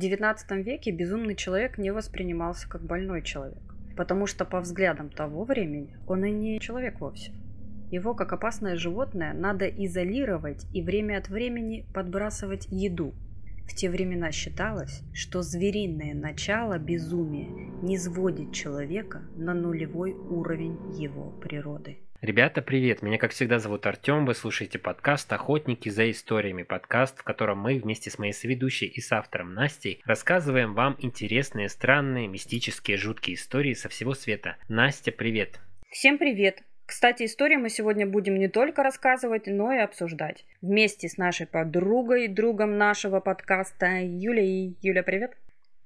XIX 0.00 0.62
веке 0.62 0.90
безумный 0.90 1.34
человек 1.34 1.78
не 1.78 1.92
воспринимался 1.92 2.68
как 2.68 2.82
больной 2.82 3.22
человек, 3.22 3.62
потому 3.96 4.26
что 4.26 4.44
по 4.44 4.60
взглядам 4.60 5.10
того 5.10 5.44
времени 5.44 5.96
он 6.06 6.24
и 6.24 6.30
не 6.30 6.58
человек 6.58 7.00
вовсе. 7.00 7.32
Его, 7.90 8.14
как 8.14 8.32
опасное 8.32 8.76
животное, 8.76 9.34
надо 9.34 9.66
изолировать 9.68 10.64
и 10.72 10.80
время 10.80 11.18
от 11.18 11.28
времени 11.28 11.86
подбрасывать 11.92 12.66
еду. 12.70 13.14
В 13.66 13.74
те 13.74 13.90
времена 13.90 14.32
считалось, 14.32 15.02
что 15.12 15.42
звериное 15.42 16.14
начало 16.14 16.78
безумия 16.78 17.48
не 17.82 17.98
сводит 17.98 18.52
человека 18.52 19.22
на 19.36 19.54
нулевой 19.54 20.12
уровень 20.12 20.78
его 20.98 21.30
природы. 21.30 21.98
Ребята, 22.22 22.60
привет! 22.60 23.00
Меня, 23.00 23.16
как 23.16 23.30
всегда, 23.30 23.58
зовут 23.58 23.86
Артем. 23.86 24.26
Вы 24.26 24.34
слушаете 24.34 24.78
подкаст 24.78 25.32
«Охотники 25.32 25.88
за 25.88 26.10
историями». 26.10 26.64
Подкаст, 26.64 27.18
в 27.18 27.22
котором 27.22 27.60
мы 27.60 27.78
вместе 27.78 28.10
с 28.10 28.18
моей 28.18 28.34
соведущей 28.34 28.88
и 28.88 29.00
с 29.00 29.10
автором 29.10 29.54
Настей 29.54 30.02
рассказываем 30.04 30.74
вам 30.74 30.96
интересные, 30.98 31.70
странные, 31.70 32.28
мистические, 32.28 32.98
жуткие 32.98 33.36
истории 33.36 33.72
со 33.72 33.88
всего 33.88 34.12
света. 34.12 34.58
Настя, 34.68 35.12
привет! 35.12 35.60
Всем 35.88 36.18
привет! 36.18 36.62
Кстати, 36.84 37.24
истории 37.24 37.56
мы 37.56 37.70
сегодня 37.70 38.06
будем 38.06 38.38
не 38.38 38.48
только 38.48 38.82
рассказывать, 38.82 39.46
но 39.46 39.72
и 39.72 39.78
обсуждать. 39.78 40.44
Вместе 40.60 41.08
с 41.08 41.16
нашей 41.16 41.46
подругой, 41.46 42.28
другом 42.28 42.76
нашего 42.76 43.20
подкаста 43.20 43.98
Юлей. 44.02 44.76
Юля, 44.82 45.02
привет! 45.02 45.38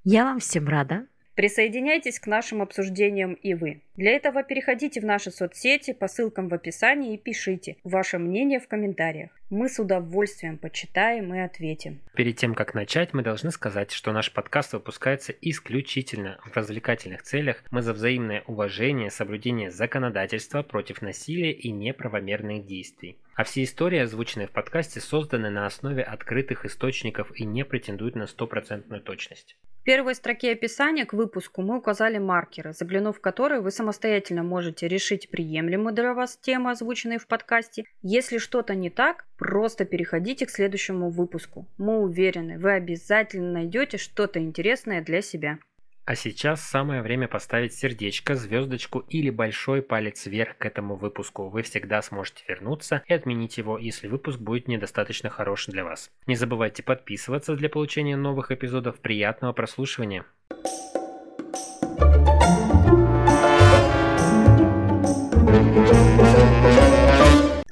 Я 0.02 0.24
вам 0.24 0.40
всем 0.40 0.66
рада. 0.66 1.06
Присоединяйтесь 1.34 2.20
к 2.20 2.28
нашим 2.28 2.62
обсуждениям 2.62 3.32
и 3.34 3.54
вы. 3.54 3.80
Для 3.96 4.12
этого 4.12 4.44
переходите 4.44 5.00
в 5.00 5.04
наши 5.04 5.32
соцсети 5.32 5.92
по 5.92 6.06
ссылкам 6.06 6.48
в 6.48 6.54
описании 6.54 7.14
и 7.14 7.18
пишите 7.18 7.76
ваше 7.82 8.18
мнение 8.18 8.60
в 8.60 8.68
комментариях. 8.68 9.30
Мы 9.50 9.68
с 9.68 9.80
удовольствием 9.80 10.58
почитаем 10.58 11.34
и 11.34 11.40
ответим. 11.40 12.00
Перед 12.14 12.36
тем, 12.36 12.54
как 12.54 12.74
начать, 12.74 13.14
мы 13.14 13.22
должны 13.22 13.50
сказать, 13.50 13.90
что 13.90 14.12
наш 14.12 14.32
подкаст 14.32 14.74
выпускается 14.74 15.32
исключительно 15.40 16.38
в 16.44 16.56
развлекательных 16.56 17.22
целях. 17.22 17.64
Мы 17.72 17.82
за 17.82 17.94
взаимное 17.94 18.44
уважение, 18.46 19.10
соблюдение 19.10 19.72
законодательства 19.72 20.62
против 20.62 21.02
насилия 21.02 21.50
и 21.50 21.72
неправомерных 21.72 22.64
действий. 22.64 23.18
А 23.34 23.42
все 23.42 23.64
истории, 23.64 23.98
озвученные 23.98 24.46
в 24.46 24.52
подкасте, 24.52 25.00
созданы 25.00 25.50
на 25.50 25.66
основе 25.66 26.04
открытых 26.04 26.64
источников 26.64 27.32
и 27.34 27.44
не 27.44 27.64
претендуют 27.64 28.14
на 28.14 28.28
стопроцентную 28.28 29.02
точность. 29.02 29.56
В 29.84 29.86
первой 29.86 30.14
строке 30.14 30.52
описания 30.52 31.04
к 31.04 31.12
выпуску 31.12 31.60
мы 31.60 31.76
указали 31.76 32.16
маркеры, 32.16 32.72
заглянув 32.72 33.18
в 33.18 33.20
которые 33.20 33.60
вы 33.60 33.70
самостоятельно 33.70 34.42
можете 34.42 34.88
решить 34.88 35.28
приемлемые 35.28 35.94
для 35.94 36.14
вас 36.14 36.38
темы, 36.38 36.70
озвученные 36.70 37.18
в 37.18 37.26
подкасте. 37.26 37.84
Если 38.00 38.38
что-то 38.38 38.74
не 38.74 38.88
так, 38.88 39.26
просто 39.36 39.84
переходите 39.84 40.46
к 40.46 40.50
следующему 40.50 41.10
выпуску. 41.10 41.66
Мы 41.76 41.98
уверены, 41.98 42.58
вы 42.58 42.72
обязательно 42.72 43.52
найдете 43.52 43.98
что-то 43.98 44.40
интересное 44.40 45.02
для 45.02 45.20
себя. 45.20 45.58
А 46.06 46.16
сейчас 46.16 46.60
самое 46.60 47.00
время 47.00 47.28
поставить 47.28 47.72
сердечко, 47.72 48.34
звездочку 48.34 48.98
или 49.08 49.30
большой 49.30 49.80
палец 49.80 50.26
вверх 50.26 50.58
к 50.58 50.66
этому 50.66 50.96
выпуску. 50.96 51.48
Вы 51.48 51.62
всегда 51.62 52.02
сможете 52.02 52.44
вернуться 52.46 53.02
и 53.06 53.14
отменить 53.14 53.56
его, 53.56 53.78
если 53.78 54.06
выпуск 54.08 54.38
будет 54.38 54.68
недостаточно 54.68 55.30
хорош 55.30 55.64
для 55.66 55.82
вас. 55.82 56.10
Не 56.26 56.36
забывайте 56.36 56.82
подписываться 56.82 57.56
для 57.56 57.70
получения 57.70 58.16
новых 58.16 58.50
эпизодов. 58.50 59.00
Приятного 59.00 59.54
прослушивания! 59.54 60.26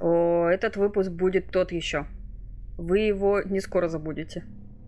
О, 0.00 0.48
этот 0.48 0.78
выпуск 0.78 1.10
будет 1.10 1.50
тот 1.50 1.70
еще. 1.70 2.06
Вы 2.78 3.00
его 3.00 3.42
не 3.42 3.60
скоро 3.60 3.88
забудете. 3.88 4.42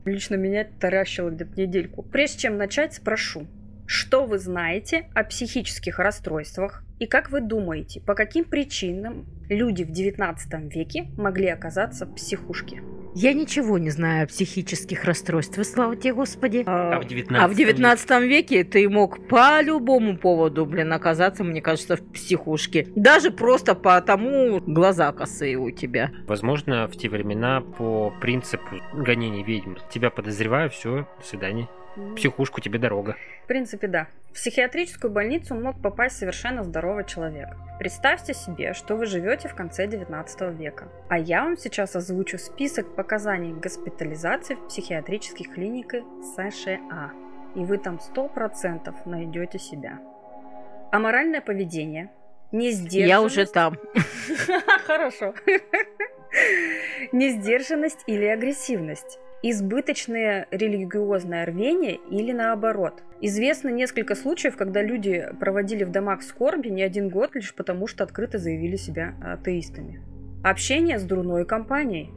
Лично 0.04 0.34
меня 0.34 0.66
таращило 0.80 1.30
где-то 1.30 1.58
недельку. 1.60 2.02
Прежде 2.02 2.40
чем 2.40 2.56
начать, 2.56 2.94
спрошу. 2.94 3.46
Что 3.86 4.24
вы 4.24 4.38
знаете 4.38 5.08
о 5.14 5.24
психических 5.24 5.98
расстройствах 5.98 6.82
и 6.98 7.06
как 7.06 7.30
вы 7.30 7.40
думаете, 7.40 8.00
по 8.00 8.14
каким 8.14 8.44
причинам 8.44 9.26
люди 9.48 9.82
в 9.82 9.90
19 9.90 10.74
веке 10.74 11.10
могли 11.16 11.48
оказаться 11.48 12.06
в 12.06 12.14
психушке? 12.14 12.82
Я 13.16 13.32
ничего 13.32 13.78
не 13.78 13.90
знаю 13.90 14.24
о 14.24 14.26
психических 14.26 15.04
расстройствах, 15.04 15.66
слава 15.66 15.94
тебе, 15.94 16.14
Господи. 16.14 16.64
А 16.66 16.98
в 16.98 17.04
19, 17.04 17.44
а 17.44 17.46
в 17.46 17.54
19 17.54 18.10
веке 18.22 18.64
ты 18.64 18.88
мог 18.88 19.28
по 19.28 19.62
любому 19.62 20.16
поводу, 20.16 20.66
блин, 20.66 20.92
оказаться, 20.92 21.44
мне 21.44 21.60
кажется, 21.60 21.96
в 21.96 22.12
психушке. 22.12 22.88
Даже 22.96 23.30
просто 23.30 23.76
потому 23.76 24.60
глаза 24.60 25.12
косые 25.12 25.58
у 25.58 25.70
тебя. 25.70 26.10
Возможно, 26.26 26.88
в 26.88 26.96
те 26.96 27.08
времена 27.08 27.60
по 27.60 28.12
принципу 28.20 28.80
гонений 28.92 29.44
ведьм 29.44 29.74
тебя 29.92 30.10
подозреваю, 30.10 30.70
все, 30.70 31.06
до 31.20 31.24
свидания. 31.24 31.68
В 31.96 32.14
психушку 32.16 32.60
тебе 32.60 32.78
дорога. 32.78 33.16
В 33.44 33.46
принципе, 33.46 33.86
да. 33.86 34.08
В 34.30 34.34
психиатрическую 34.34 35.12
больницу 35.12 35.54
мог 35.54 35.80
попасть 35.80 36.16
совершенно 36.16 36.64
здоровый 36.64 37.04
человек. 37.04 37.50
Представьте 37.78 38.34
себе, 38.34 38.72
что 38.72 38.96
вы 38.96 39.06
живете 39.06 39.48
в 39.48 39.54
конце 39.54 39.86
19 39.86 40.58
века. 40.58 40.88
А 41.08 41.18
я 41.18 41.44
вам 41.44 41.56
сейчас 41.56 41.94
озвучу 41.94 42.38
список 42.38 42.96
показаний 42.96 43.52
госпитализации 43.52 44.54
в 44.54 44.66
психиатрических 44.68 45.52
клиниках 45.54 46.04
США. 46.36 47.12
И 47.54 47.60
вы 47.60 47.78
там 47.78 48.00
100% 48.14 48.92
найдете 49.04 49.58
себя. 49.58 50.00
Аморальное 50.90 51.40
поведение, 51.40 52.10
несдержанность... 52.50 53.08
Я 53.08 53.22
уже 53.22 53.46
там. 53.46 53.78
Хорошо. 54.86 55.34
Несдержанность 57.12 58.02
или 58.06 58.24
агрессивность 58.24 59.18
избыточное 59.50 60.48
религиозное 60.50 61.44
рвение 61.44 61.98
или 62.10 62.32
наоборот. 62.32 63.02
Известно 63.20 63.68
несколько 63.68 64.14
случаев, 64.14 64.56
когда 64.56 64.82
люди 64.82 65.28
проводили 65.38 65.84
в 65.84 65.90
домах 65.90 66.22
скорби 66.22 66.68
не 66.68 66.82
один 66.82 67.10
год 67.10 67.34
лишь 67.34 67.54
потому, 67.54 67.86
что 67.86 68.04
открыто 68.04 68.38
заявили 68.38 68.76
себя 68.76 69.14
атеистами. 69.22 70.00
Общение 70.42 70.98
с 70.98 71.04
дурной 71.04 71.44
компанией. 71.44 72.10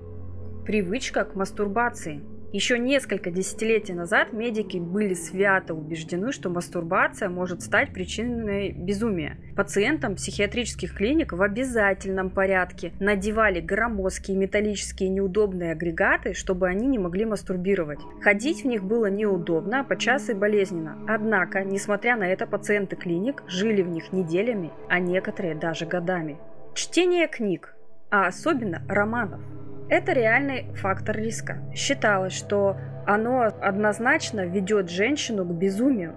Привычка 0.65 1.25
к 1.25 1.35
мастурбации– 1.35 2.21
еще 2.53 2.79
несколько 2.79 3.29
десятилетий 3.29 3.93
назад 3.93 4.31
медики 4.31 4.77
были 4.77 5.13
свято 5.13 5.73
убеждены, 5.73 6.31
что 6.31 6.49
мастурбация 6.49 7.27
может 7.27 7.61
стать 7.61 7.91
причиной 7.91 8.71
безумия. 8.71 9.37
Пациентам 9.55 10.15
психиатрических 10.15 10.95
клиник 10.95 11.33
в 11.33 11.41
обязательном 11.41 12.29
порядке 12.29 12.93
надевали 13.01 13.59
громоздкие 13.59 14.37
металлические 14.37 15.09
неудобные 15.09 15.73
агрегаты, 15.73 16.33
чтобы 16.33 16.69
они 16.69 16.87
не 16.87 16.97
могли 16.99 17.25
мастурбировать. 17.25 17.99
Ходить 18.21 18.63
в 18.63 18.67
них 18.67 18.83
было 18.83 19.07
неудобно, 19.07 19.81
а 19.81 19.83
подчас 19.83 20.29
и 20.29 20.33
болезненно. 20.33 20.97
Однако, 21.05 21.65
несмотря 21.65 22.15
на 22.15 22.27
это, 22.27 22.47
пациенты 22.47 22.95
клиник 22.95 23.43
жили 23.47 23.81
в 23.81 23.89
них 23.89 24.13
неделями, 24.13 24.71
а 24.87 24.99
некоторые 24.99 25.53
даже 25.53 25.85
годами. 25.85 26.37
Чтение 26.73 27.27
книг, 27.27 27.75
а 28.09 28.27
особенно 28.27 28.83
романов– 28.87 29.41
это 29.89 30.13
реальный 30.13 30.73
фактор 30.75 31.17
риска. 31.17 31.57
Считалось, 31.73 32.33
что 32.33 32.77
оно 33.05 33.41
однозначно 33.43 34.45
ведет 34.45 34.89
женщину 34.89 35.45
к 35.45 35.53
безумию. 35.53 36.15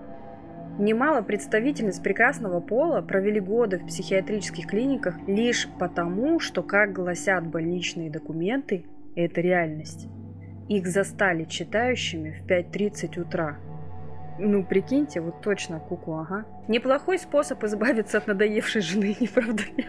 Немало 0.79 1.23
представительниц 1.23 1.99
прекрасного 1.99 2.61
пола 2.61 3.03
провели 3.03 3.39
годы 3.39 3.79
в 3.79 3.87
психиатрических 3.87 4.67
клиниках 4.67 5.17
лишь 5.27 5.69
потому, 5.79 6.41
что, 6.41 6.63
как 6.63 6.93
гласят 6.93 7.47
больничные 7.47 8.11
документы, 8.11 8.87
это 9.15 9.41
реальность. 9.41 10.09
Их 10.69 10.87
застали 10.87 11.45
читающими 11.45 12.31
в 12.41 12.47
5.30 12.49 13.21
утра. 13.21 13.59
Ну, 14.39 14.65
прикиньте, 14.65 15.21
вот 15.21 15.41
точно 15.43 15.81
куку, 15.81 16.15
ага. 16.15 16.45
Неплохой 16.69 17.19
способ 17.19 17.63
избавиться 17.65 18.19
от 18.19 18.27
надоевшей 18.27 18.83
жены, 18.83 19.17
не 19.21 19.29
правда 19.29 19.63
ли? 19.77 19.87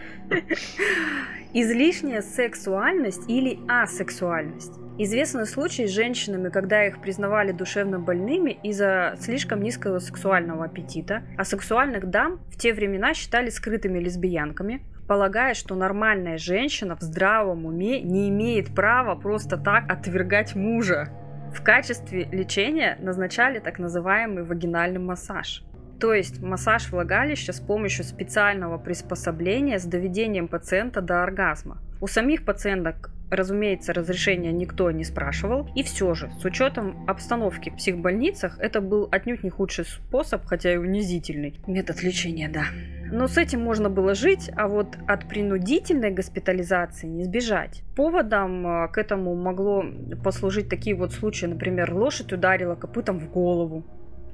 Излишняя 1.54 2.22
сексуальность 2.22 3.28
или 3.28 3.58
асексуальность. 3.68 4.72
Известны 4.98 5.46
случаи 5.46 5.86
с 5.86 5.90
женщинами, 5.90 6.50
когда 6.50 6.84
их 6.86 7.00
признавали 7.00 7.52
душевно 7.52 7.98
больными 7.98 8.58
из-за 8.62 9.16
слишком 9.18 9.62
низкого 9.62 9.98
сексуального 9.98 10.66
аппетита, 10.66 11.22
а 11.38 11.44
сексуальных 11.44 12.10
дам 12.10 12.40
в 12.50 12.58
те 12.58 12.74
времена 12.74 13.14
считали 13.14 13.48
скрытыми 13.48 13.98
лесбиянками, 13.98 14.82
полагая, 15.08 15.54
что 15.54 15.74
нормальная 15.74 16.36
женщина 16.36 16.96
в 16.96 17.00
здравом 17.00 17.64
уме 17.66 18.00
не 18.02 18.28
имеет 18.28 18.74
права 18.74 19.14
просто 19.14 19.56
так 19.56 19.90
отвергать 19.90 20.54
мужа. 20.54 21.08
В 21.52 21.62
качестве 21.62 22.24
лечения 22.24 22.96
назначали 23.00 23.58
так 23.58 23.78
называемый 23.78 24.44
вагинальный 24.44 25.00
массаж– 25.00 25.64
то 26.02 26.12
есть 26.12 26.42
массаж 26.42 26.90
влагалища 26.90 27.52
с 27.52 27.60
помощью 27.60 28.04
специального 28.04 28.76
приспособления 28.76 29.78
с 29.78 29.84
доведением 29.84 30.48
пациента 30.48 31.00
до 31.00 31.22
оргазма. 31.22 31.78
У 32.00 32.08
самих 32.08 32.44
пациенток 32.44 33.10
Разумеется, 33.32 33.94
разрешения 33.94 34.52
никто 34.52 34.90
не 34.90 35.04
спрашивал. 35.04 35.66
И 35.74 35.82
все 35.82 36.12
же, 36.12 36.30
с 36.38 36.44
учетом 36.44 37.08
обстановки 37.08 37.70
в 37.70 37.76
психбольницах, 37.76 38.58
это 38.58 38.82
был 38.82 39.08
отнюдь 39.10 39.42
не 39.42 39.48
худший 39.48 39.86
способ, 39.86 40.44
хотя 40.44 40.74
и 40.74 40.76
унизительный. 40.76 41.58
Метод 41.66 42.02
лечения, 42.02 42.50
да. 42.50 42.64
Но 43.10 43.28
с 43.28 43.38
этим 43.38 43.62
можно 43.62 43.88
было 43.88 44.14
жить, 44.14 44.50
а 44.54 44.68
вот 44.68 44.98
от 45.08 45.30
принудительной 45.30 46.10
госпитализации 46.10 47.06
не 47.06 47.24
сбежать. 47.24 47.82
Поводом 47.96 48.66
э, 48.66 48.88
к 48.88 48.98
этому 48.98 49.34
могло 49.34 49.82
послужить 50.22 50.68
такие 50.68 50.94
вот 50.94 51.14
случаи, 51.14 51.46
например, 51.46 51.94
лошадь 51.94 52.34
ударила 52.34 52.74
копытом 52.74 53.18
в 53.18 53.30
голову, 53.30 53.82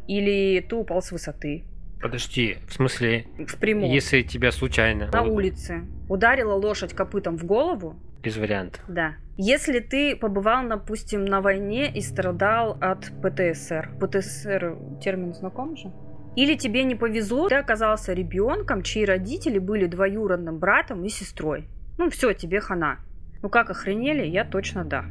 или 0.08 0.58
ты 0.60 0.74
упал 0.74 1.02
с 1.02 1.12
высоты, 1.12 1.62
Подожди, 2.00 2.58
в 2.68 2.72
смысле, 2.74 3.26
в 3.38 3.56
прямом. 3.58 3.90
если 3.90 4.22
тебя 4.22 4.52
случайно... 4.52 5.08
На 5.12 5.22
улице 5.22 5.82
ударила 6.08 6.54
лошадь 6.54 6.94
копытом 6.94 7.36
в 7.36 7.44
голову, 7.44 7.96
Без 8.22 8.36
вариантов. 8.36 8.82
да. 8.88 9.14
Если 9.40 9.78
ты 9.78 10.16
побывал, 10.16 10.68
допустим, 10.68 11.24
на 11.24 11.40
войне 11.40 11.92
и 11.92 12.00
страдал 12.00 12.76
от 12.80 13.12
ПТСР. 13.22 13.92
ПТСР 14.00 14.76
термин 15.00 15.32
знаком 15.32 15.76
же? 15.76 15.92
Или 16.34 16.56
тебе 16.56 16.82
не 16.82 16.96
повезло, 16.96 17.48
ты 17.48 17.54
оказался 17.54 18.12
ребенком, 18.12 18.82
чьи 18.82 19.04
родители 19.04 19.60
были 19.60 19.86
двоюродным 19.86 20.58
братом 20.58 21.04
и 21.04 21.08
сестрой. 21.08 21.68
Ну 21.98 22.10
все, 22.10 22.32
тебе 22.32 22.60
хана. 22.60 22.98
Ну 23.42 23.48
как 23.48 23.70
охренели, 23.70 24.26
я 24.26 24.44
точно 24.44 24.84
да. 24.84 25.04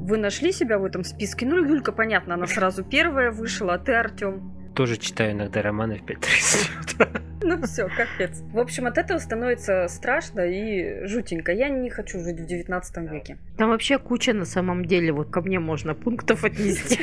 Вы 0.00 0.18
нашли 0.18 0.50
себя 0.50 0.78
в 0.78 0.84
этом 0.84 1.04
списке? 1.04 1.46
Ну, 1.46 1.64
Юлька, 1.64 1.92
понятно, 1.92 2.34
она 2.34 2.46
сразу 2.46 2.82
первая 2.82 3.30
вышла, 3.30 3.74
а 3.74 3.78
ты, 3.78 3.92
Артем. 3.94 4.57
Тоже 4.78 4.96
читаю 4.96 5.32
иногда 5.32 5.60
романы 5.60 5.98
в 5.98 6.02
5.30. 6.08 7.22
Ну 7.42 7.60
все, 7.62 7.88
капец. 7.88 8.42
В 8.52 8.60
общем, 8.60 8.86
от 8.86 8.96
этого 8.96 9.18
становится 9.18 9.88
страшно 9.88 10.42
и 10.42 11.04
жутенько. 11.04 11.50
Я 11.50 11.68
не 11.68 11.90
хочу 11.90 12.20
жить 12.20 12.38
в 12.38 12.46
19 12.46 12.96
веке. 13.10 13.38
Там 13.56 13.70
вообще 13.70 13.98
куча 13.98 14.32
на 14.32 14.44
самом 14.44 14.84
деле, 14.84 15.10
вот 15.10 15.30
ко 15.30 15.40
мне 15.40 15.58
можно 15.58 15.96
пунктов 15.96 16.44
отнести. 16.44 17.00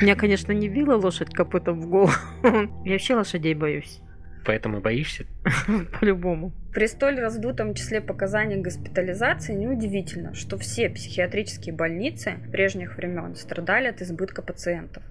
Меня, 0.00 0.16
конечно, 0.16 0.52
не 0.52 0.70
била 0.70 0.94
лошадь 0.96 1.34
копытом 1.34 1.82
в 1.82 1.88
голову. 1.88 2.12
Я 2.86 2.92
вообще 2.92 3.14
лошадей 3.14 3.52
боюсь. 3.52 4.00
Поэтому 4.46 4.80
боишься? 4.80 5.26
По-любому. 6.00 6.52
При 6.72 6.86
столь 6.86 7.20
раздутом 7.20 7.74
числе 7.74 8.00
показаний 8.00 8.56
госпитализации 8.62 9.52
неудивительно, 9.52 10.32
что 10.32 10.56
все 10.56 10.88
психиатрические 10.88 11.74
больницы 11.74 12.36
прежних 12.50 12.96
времен 12.96 13.34
страдали 13.34 13.88
от 13.88 14.00
избытка 14.00 14.40
пациентов. 14.40 15.02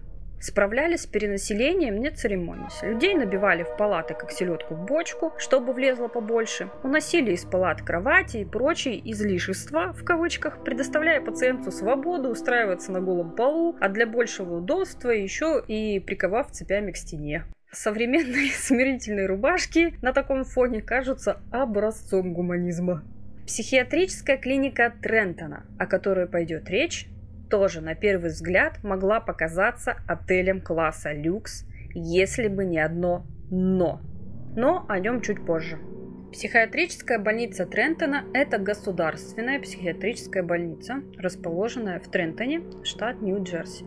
Справлялись 0.43 1.03
с 1.03 1.05
перенаселением, 1.05 2.01
не 2.01 2.11
церемонясь. 2.11 2.83
Людей 2.83 3.13
набивали 3.13 3.63
в 3.63 3.77
палаты, 3.77 4.13
как 4.13 4.29
селедку 4.29 4.75
в 4.75 4.85
бочку, 4.85 5.31
чтобы 5.37 5.71
влезло 5.71 6.09
побольше. 6.09 6.69
Уносили 6.83 7.31
из 7.31 7.45
палат 7.45 7.81
кровати 7.81 8.37
и 8.37 8.45
прочие 8.45 8.99
излишества, 9.09 9.93
в 9.93 10.03
кавычках, 10.03 10.61
предоставляя 10.65 11.21
пациенту 11.21 11.71
свободу 11.71 12.27
устраиваться 12.27 12.91
на 12.91 12.99
голом 12.99 13.37
полу, 13.37 13.77
а 13.79 13.87
для 13.87 14.05
большего 14.05 14.57
удобства 14.57 15.11
еще 15.11 15.63
и 15.65 16.01
приковав 16.01 16.51
цепями 16.51 16.91
к 16.91 16.97
стене. 16.97 17.45
Современные 17.71 18.51
смирительные 18.53 19.27
рубашки 19.27 19.95
на 20.01 20.11
таком 20.11 20.43
фоне 20.43 20.81
кажутся 20.81 21.39
образцом 21.53 22.33
гуманизма. 22.33 23.01
Психиатрическая 23.47 24.35
клиника 24.35 24.93
Трентона, 25.01 25.65
о 25.79 25.85
которой 25.85 26.27
пойдет 26.27 26.69
речь, 26.69 27.07
тоже 27.53 27.81
на 27.81 27.93
первый 27.93 28.31
взгляд 28.31 28.83
могла 28.83 29.19
показаться 29.19 29.97
отелем 30.07 30.59
класса 30.59 31.13
люкс, 31.13 31.67
если 31.93 32.47
бы 32.47 32.65
не 32.65 32.79
одно 32.79 33.27
«но». 33.51 34.01
Но 34.55 34.87
о 34.89 34.97
нем 34.97 35.21
чуть 35.21 35.45
позже. 35.45 35.77
Психиатрическая 36.31 37.19
больница 37.19 37.67
Трентона– 37.67 38.23
это 38.33 38.57
государственная 38.57 39.59
психиатрическая 39.59 40.41
больница, 40.41 41.03
расположенная 41.15 41.99
в 41.99 42.07
Трентоне, 42.07 42.63
штат 42.83 43.21
Нью-Джерси. 43.21 43.85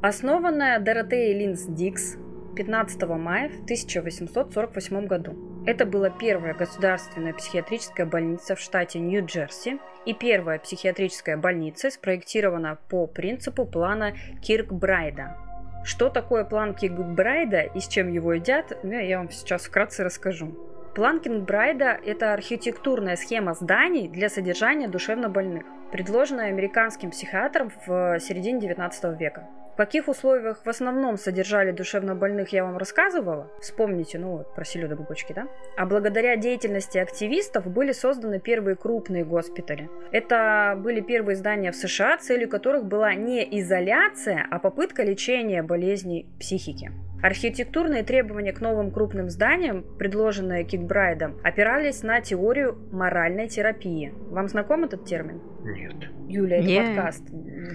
Основанная 0.00 0.78
Доротеей 0.78 1.36
Линс 1.36 1.64
Дикс 1.64 2.16
15 2.54 3.02
мая 3.08 3.48
в 3.48 3.64
1848 3.64 5.06
году. 5.06 5.32
Это 5.68 5.84
была 5.84 6.08
первая 6.08 6.54
государственная 6.54 7.34
психиатрическая 7.34 8.06
больница 8.06 8.56
в 8.56 8.58
штате 8.58 9.00
Нью-Джерси 9.00 9.78
и 10.06 10.14
первая 10.14 10.58
психиатрическая 10.58 11.36
больница 11.36 11.90
спроектирована 11.90 12.78
по 12.88 13.06
принципу 13.06 13.66
плана 13.66 14.14
Киркбрайда. 14.40 15.36
Что 15.84 16.08
такое 16.08 16.44
план 16.44 16.74
Киркбрайда 16.74 17.60
и 17.60 17.80
с 17.80 17.86
чем 17.86 18.10
его 18.10 18.32
едят, 18.32 18.78
ну, 18.82 18.98
я 18.98 19.18
вам 19.18 19.28
сейчас 19.28 19.66
вкратце 19.66 20.04
расскажу. 20.04 20.56
План 20.94 21.20
Кингбрайда– 21.20 21.98
это 22.06 22.32
архитектурная 22.32 23.16
схема 23.16 23.52
зданий 23.52 24.08
для 24.08 24.30
содержания 24.30 24.88
душевнобольных, 24.88 25.64
предложенная 25.92 26.48
американским 26.48 27.10
психиатром 27.10 27.70
в 27.86 28.18
середине 28.20 28.58
19 28.58 29.20
века. 29.20 29.46
Каких 29.78 30.08
условиях 30.08 30.62
в 30.64 30.68
основном 30.68 31.16
содержали 31.16 31.70
душевнобольных, 31.70 32.48
я 32.48 32.64
вам 32.64 32.78
рассказывала. 32.78 33.48
Вспомните, 33.60 34.18
ну 34.18 34.38
вот, 34.38 34.52
про 34.52 34.64
селедок 34.64 34.98
в 34.98 35.06
бочке, 35.06 35.34
да? 35.34 35.46
А 35.76 35.86
благодаря 35.86 36.34
деятельности 36.34 36.98
активистов 36.98 37.64
были 37.68 37.92
созданы 37.92 38.40
первые 38.40 38.74
крупные 38.74 39.24
госпитали. 39.24 39.88
Это 40.10 40.74
были 40.76 41.00
первые 41.00 41.36
здания 41.36 41.70
в 41.70 41.76
США, 41.76 42.18
целью 42.18 42.48
которых 42.48 42.86
была 42.86 43.14
не 43.14 43.60
изоляция, 43.60 44.48
а 44.50 44.58
попытка 44.58 45.04
лечения 45.04 45.62
болезней 45.62 46.26
психики. 46.40 46.90
Архитектурные 47.22 48.04
требования 48.04 48.52
к 48.52 48.60
новым 48.60 48.90
крупным 48.90 49.28
зданиям, 49.28 49.84
предложенные 49.98 50.64
Кикбрайдом, 50.64 51.36
опирались 51.42 52.02
на 52.02 52.20
теорию 52.20 52.78
моральной 52.92 53.48
терапии. 53.48 54.14
Вам 54.30 54.48
знаком 54.48 54.84
этот 54.84 55.04
термин? 55.04 55.40
Нет. 55.64 55.94
Юля, 56.28 56.58
это 56.58 56.66
Не. 56.66 56.86
подкаст. 56.86 57.24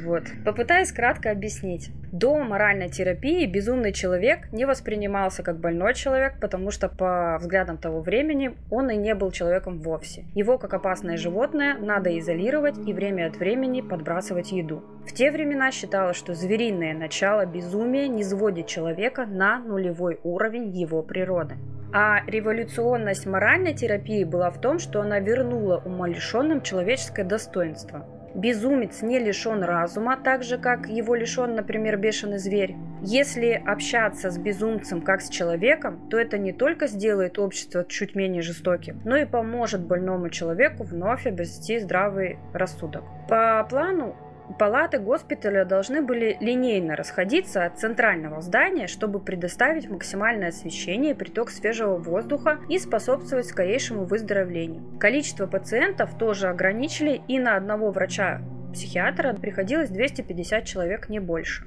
Вот. 0.04 0.24
Попытаюсь 0.46 0.92
кратко 0.92 1.32
объяснить. 1.32 1.92
До 2.12 2.38
моральной 2.38 2.90
терапии 2.90 3.48
безумный 3.48 3.92
человек 3.92 4.52
не 4.52 4.66
воспринимался 4.66 5.42
как 5.42 5.60
больной 5.60 5.96
человек, 5.96 6.40
потому 6.40 6.70
что 6.70 6.88
по 6.88 7.38
взглядам 7.40 7.80
того 7.80 8.02
времени 8.02 8.56
он 8.70 8.92
и 8.92 8.96
не 8.96 9.16
был 9.16 9.32
человеком 9.32 9.80
вовсе. 9.80 10.26
Его, 10.36 10.60
как 10.60 10.76
опасное 10.76 11.18
животное, 11.18 11.76
надо 11.80 12.18
изолировать 12.20 12.78
и 12.88 12.94
время 12.94 13.28
от 13.28 13.38
времени 13.38 13.82
подбрасывать 13.82 14.52
еду. 14.52 14.84
В 15.08 15.12
те 15.14 15.32
времена 15.32 15.72
считалось, 15.72 16.16
что 16.16 16.36
звериное 16.36 16.94
начало 16.94 17.48
безумия 17.48 18.08
не 18.08 18.24
сводит 18.24 18.68
человека 18.68 19.26
на 19.34 19.60
нулевой 19.60 20.20
уровень 20.24 20.70
его 20.70 21.02
природы. 21.02 21.56
А 21.94 22.24
революционность 22.26 23.26
моральной 23.26 23.74
терапии 23.74 24.24
была 24.24 24.50
в 24.50 24.60
том, 24.60 24.80
что 24.80 25.02
она 25.02 25.20
вернула 25.20 25.82
умалишенным 25.86 26.62
человеческое 26.62 27.24
достоинство. 27.24 28.08
Безумец 28.34 29.04
не 29.04 29.20
лишен 29.20 29.64
разума, 29.64 30.18
так 30.18 30.42
же 30.44 30.58
как 30.58 30.88
его 30.88 31.14
лишен, 31.14 31.54
например, 31.54 31.98
бешеный 31.98 32.40
зверь. 32.40 32.76
Если 33.04 33.62
общаться 33.64 34.32
с 34.32 34.40
безумцем 34.40 35.02
как 35.02 35.22
с 35.22 35.30
человеком, 35.30 36.10
то 36.10 36.18
это 36.18 36.40
не 36.40 36.52
только 36.52 36.88
сделает 36.88 37.38
общество 37.38 37.86
чуть 37.88 38.16
менее 38.16 38.42
жестоким, 38.42 39.02
но 39.06 39.18
и 39.18 39.26
поможет 39.26 39.86
больному 39.86 40.30
человеку 40.30 40.84
вновь 40.84 41.28
обрести 41.28 41.78
здравый 41.78 42.40
рассудок. 42.54 43.04
По 43.30 43.64
плану 43.70 44.16
Палаты 44.60 45.00
госпиталя 45.00 45.66
должны 45.66 46.02
были 46.02 46.38
линейно 46.40 46.96
расходиться 46.96 47.66
от 47.66 47.80
центрального 47.80 48.42
здания, 48.42 48.88
чтобы 48.88 49.20
предоставить 49.20 49.90
максимальное 49.90 50.50
освещение 50.50 51.12
и 51.12 51.18
приток 51.18 51.50
свежего 51.50 51.98
воздуха 51.98 52.60
и 52.70 52.78
способствовать 52.78 53.48
скорейшему 53.48 54.04
выздоровлению. 54.04 55.00
Количество 55.00 55.48
пациентов 55.48 56.18
тоже 56.18 56.50
ограничили, 56.50 57.22
и 57.28 57.40
на 57.40 57.56
одного 57.56 57.92
врача-психиатра 57.92 59.34
приходилось 59.34 59.90
250 59.90 60.66
человек, 60.66 61.10
не 61.10 61.20
больше. 61.20 61.66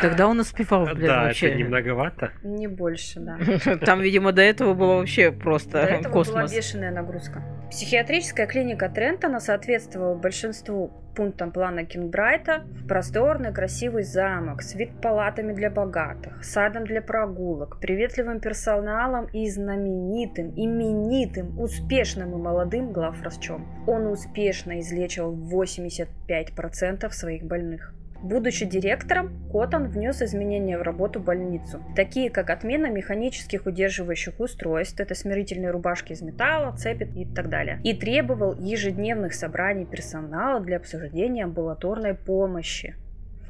Тогда 0.00 0.26
он 0.26 0.40
успевал, 0.40 0.84
блин, 0.84 1.06
Да, 1.06 1.22
вообще. 1.24 1.48
это 1.48 1.56
немноговато. 1.58 2.32
Не 2.42 2.66
больше, 2.66 3.20
да. 3.20 3.38
Там, 3.84 4.00
видимо, 4.00 4.32
до 4.32 4.42
этого 4.42 4.74
было 4.74 4.96
вообще 4.96 5.32
просто 5.32 5.72
До 5.72 5.78
этого 5.80 6.12
была 6.12 6.12
космос. 6.12 6.54
бешеная 6.54 6.90
нагрузка. 6.90 7.42
Психиатрическая 7.70 8.46
клиника 8.46 8.88
Трентона 8.88 9.40
соответствовала 9.40 10.14
большинству 10.14 10.92
пунктам 11.16 11.50
плана 11.50 11.84
Кингбрайта. 11.84 12.64
Просторный 12.86 13.52
красивый 13.52 14.02
замок 14.04 14.62
с 14.62 14.74
вип-палатами 14.74 15.52
для 15.54 15.70
богатых, 15.70 16.44
садом 16.44 16.84
для 16.84 17.00
прогулок, 17.00 17.80
приветливым 17.80 18.38
персоналом 18.40 19.26
и 19.32 19.48
знаменитым, 19.50 20.52
именитым, 20.56 21.58
успешным 21.58 22.34
и 22.34 22.36
молодым 22.36 22.92
главврачом. 22.92 23.66
Он 23.88 24.06
успешно 24.08 24.78
излечивал 24.80 25.34
85% 25.34 27.10
своих 27.10 27.44
больных. 27.44 27.92
Будучи 28.22 28.64
директором, 28.64 29.48
Коттон 29.50 29.88
внес 29.88 30.22
изменения 30.22 30.78
в 30.78 30.82
работу 30.82 31.20
больницу, 31.20 31.82
такие 31.94 32.30
как 32.30 32.50
отмена 32.50 32.90
механических 32.90 33.66
удерживающих 33.66 34.40
устройств, 34.40 35.00
это 35.00 35.14
смирительные 35.14 35.70
рубашки 35.70 36.12
из 36.12 36.22
металла, 36.22 36.76
цепи 36.76 37.08
и 37.14 37.24
так 37.24 37.48
далее, 37.48 37.80
и 37.84 37.94
требовал 37.94 38.54
ежедневных 38.58 39.34
собраний 39.34 39.84
персонала 39.86 40.60
для 40.60 40.76
обсуждения 40.76 41.44
амбулаторной 41.44 42.14
помощи. 42.14 42.96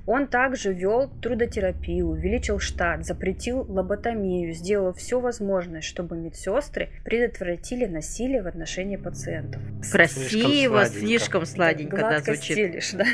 Он 0.07 0.29
также 0.29 0.73
вел 0.73 1.09
трудотерапию, 1.21 2.07
увеличил 2.07 2.61
штат, 2.61 3.05
запретил 3.05 3.67
лоботомию, 3.69 4.53
сделал 4.55 4.93
все 4.93 5.19
возможное, 5.19 5.81
чтобы 5.81 6.17
медсестры 6.17 6.91
предотвратили 7.05 7.87
насилие 7.87 8.43
в 8.43 8.47
отношении 8.47 8.97
пациентов. 8.97 9.61
Красиво, 9.91 10.85
слишком 10.85 11.45
сладенько, 11.45 11.97
да, 11.97 12.09
Гладко 12.11 12.35
звучит. 12.35 12.53
стелишь, 12.53 12.93
да. 12.93 13.05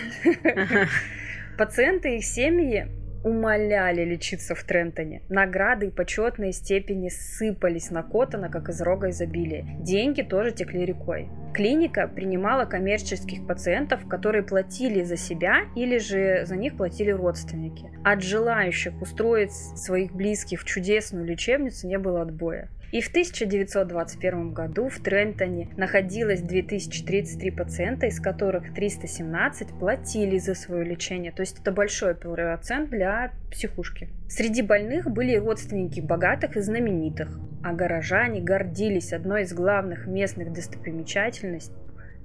Пациенты 1.58 2.14
и 2.14 2.18
их 2.18 2.24
семьи 2.24 2.88
умоляли 3.24 4.04
лечиться 4.04 4.54
в 4.54 4.64
Трентоне. 4.64 5.22
Награды 5.28 5.86
и 5.86 5.90
почетные 5.90 6.52
степени 6.52 7.08
сыпались 7.08 7.90
на 7.90 8.02
Коттона, 8.02 8.48
как 8.48 8.68
из 8.68 8.80
рога 8.80 9.10
изобилия. 9.10 9.64
Деньги 9.80 10.22
тоже 10.22 10.52
текли 10.52 10.84
рекой. 10.84 11.28
Клиника 11.54 12.08
принимала 12.08 12.64
коммерческих 12.64 13.46
пациентов, 13.46 14.08
которые 14.08 14.42
платили 14.42 15.02
за 15.02 15.16
себя 15.16 15.66
или 15.76 15.98
же 15.98 16.46
за 16.46 16.56
них 16.56 16.76
платили 16.76 17.10
родственники. 17.10 17.90
От 18.04 18.22
желающих 18.22 19.00
устроить 19.00 19.52
своих 19.52 20.12
близких 20.12 20.62
в 20.62 20.64
чудесную 20.64 21.26
лечебницу 21.26 21.86
не 21.86 21.98
было 21.98 22.22
отбоя. 22.22 22.70
И 22.92 23.00
в 23.00 23.08
1921 23.08 24.52
году 24.52 24.90
в 24.90 25.00
Трентоне 25.00 25.70
находилось 25.78 26.42
2033 26.42 27.50
пациента, 27.50 28.06
из 28.06 28.20
которых 28.20 28.74
317 28.74 29.68
платили 29.78 30.36
за 30.36 30.54
свое 30.54 30.84
лечение. 30.84 31.32
То 31.32 31.40
есть 31.40 31.58
это 31.58 31.72
большой 31.72 32.14
процент 32.14 32.90
для 32.90 33.32
психушки. 33.50 34.10
Среди 34.28 34.60
больных 34.60 35.10
были 35.10 35.36
родственники 35.36 36.00
богатых 36.00 36.58
и 36.58 36.60
знаменитых, 36.60 37.40
а 37.64 37.72
горожане 37.72 38.42
гордились 38.42 39.14
одной 39.14 39.44
из 39.44 39.54
главных 39.54 40.06
местных 40.06 40.52
достопримечательностей 40.52 41.74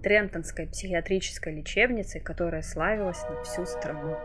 Трентонской 0.03 0.67
психиатрической 0.67 1.55
лечебницей, 1.55 2.19
которая 2.19 2.61
славилась 2.61 3.23
на 3.29 3.41
всю 3.43 3.65
страну. 3.65 4.17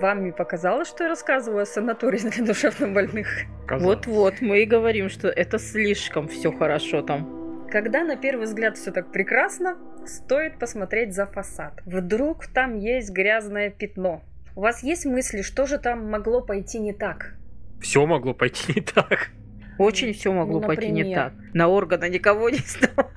Вам 0.00 0.24
не 0.24 0.32
показалось, 0.32 0.88
что 0.88 1.04
я 1.04 1.08
рассказываю 1.10 1.62
о 1.62 1.66
санатории 1.66 2.18
для 2.18 2.44
душевнобольных? 2.44 3.28
Вот-вот, 3.70 4.40
мы 4.40 4.62
и 4.62 4.66
говорим, 4.66 5.08
что 5.08 5.28
это 5.28 5.58
слишком 5.58 6.26
все 6.26 6.50
хорошо 6.52 7.02
там. 7.02 7.66
Когда 7.70 8.02
на 8.02 8.16
первый 8.16 8.46
взгляд 8.46 8.76
все 8.76 8.90
так 8.90 9.12
прекрасно, 9.12 9.76
стоит 10.04 10.58
посмотреть 10.58 11.14
за 11.14 11.26
фасад. 11.26 11.80
Вдруг 11.86 12.46
там 12.48 12.76
есть 12.76 13.10
грязное 13.12 13.70
пятно. 13.70 14.22
У 14.56 14.62
вас 14.62 14.82
есть 14.82 15.06
мысли, 15.06 15.42
что 15.42 15.66
же 15.66 15.78
там 15.78 16.10
могло 16.10 16.40
пойти 16.40 16.78
не 16.80 16.92
так? 16.92 17.34
Все 17.80 18.04
могло 18.04 18.34
пойти 18.34 18.72
не 18.74 18.80
так. 18.82 19.30
Очень 19.78 20.12
все 20.12 20.32
могло 20.32 20.60
Ну, 20.60 20.66
пойти 20.66 20.88
не 20.90 21.02
например? 21.04 21.30
так. 21.30 21.32
На 21.54 21.68
органы 21.68 22.08
никого 22.08 22.50
не 22.50 22.58
стало. 22.58 23.10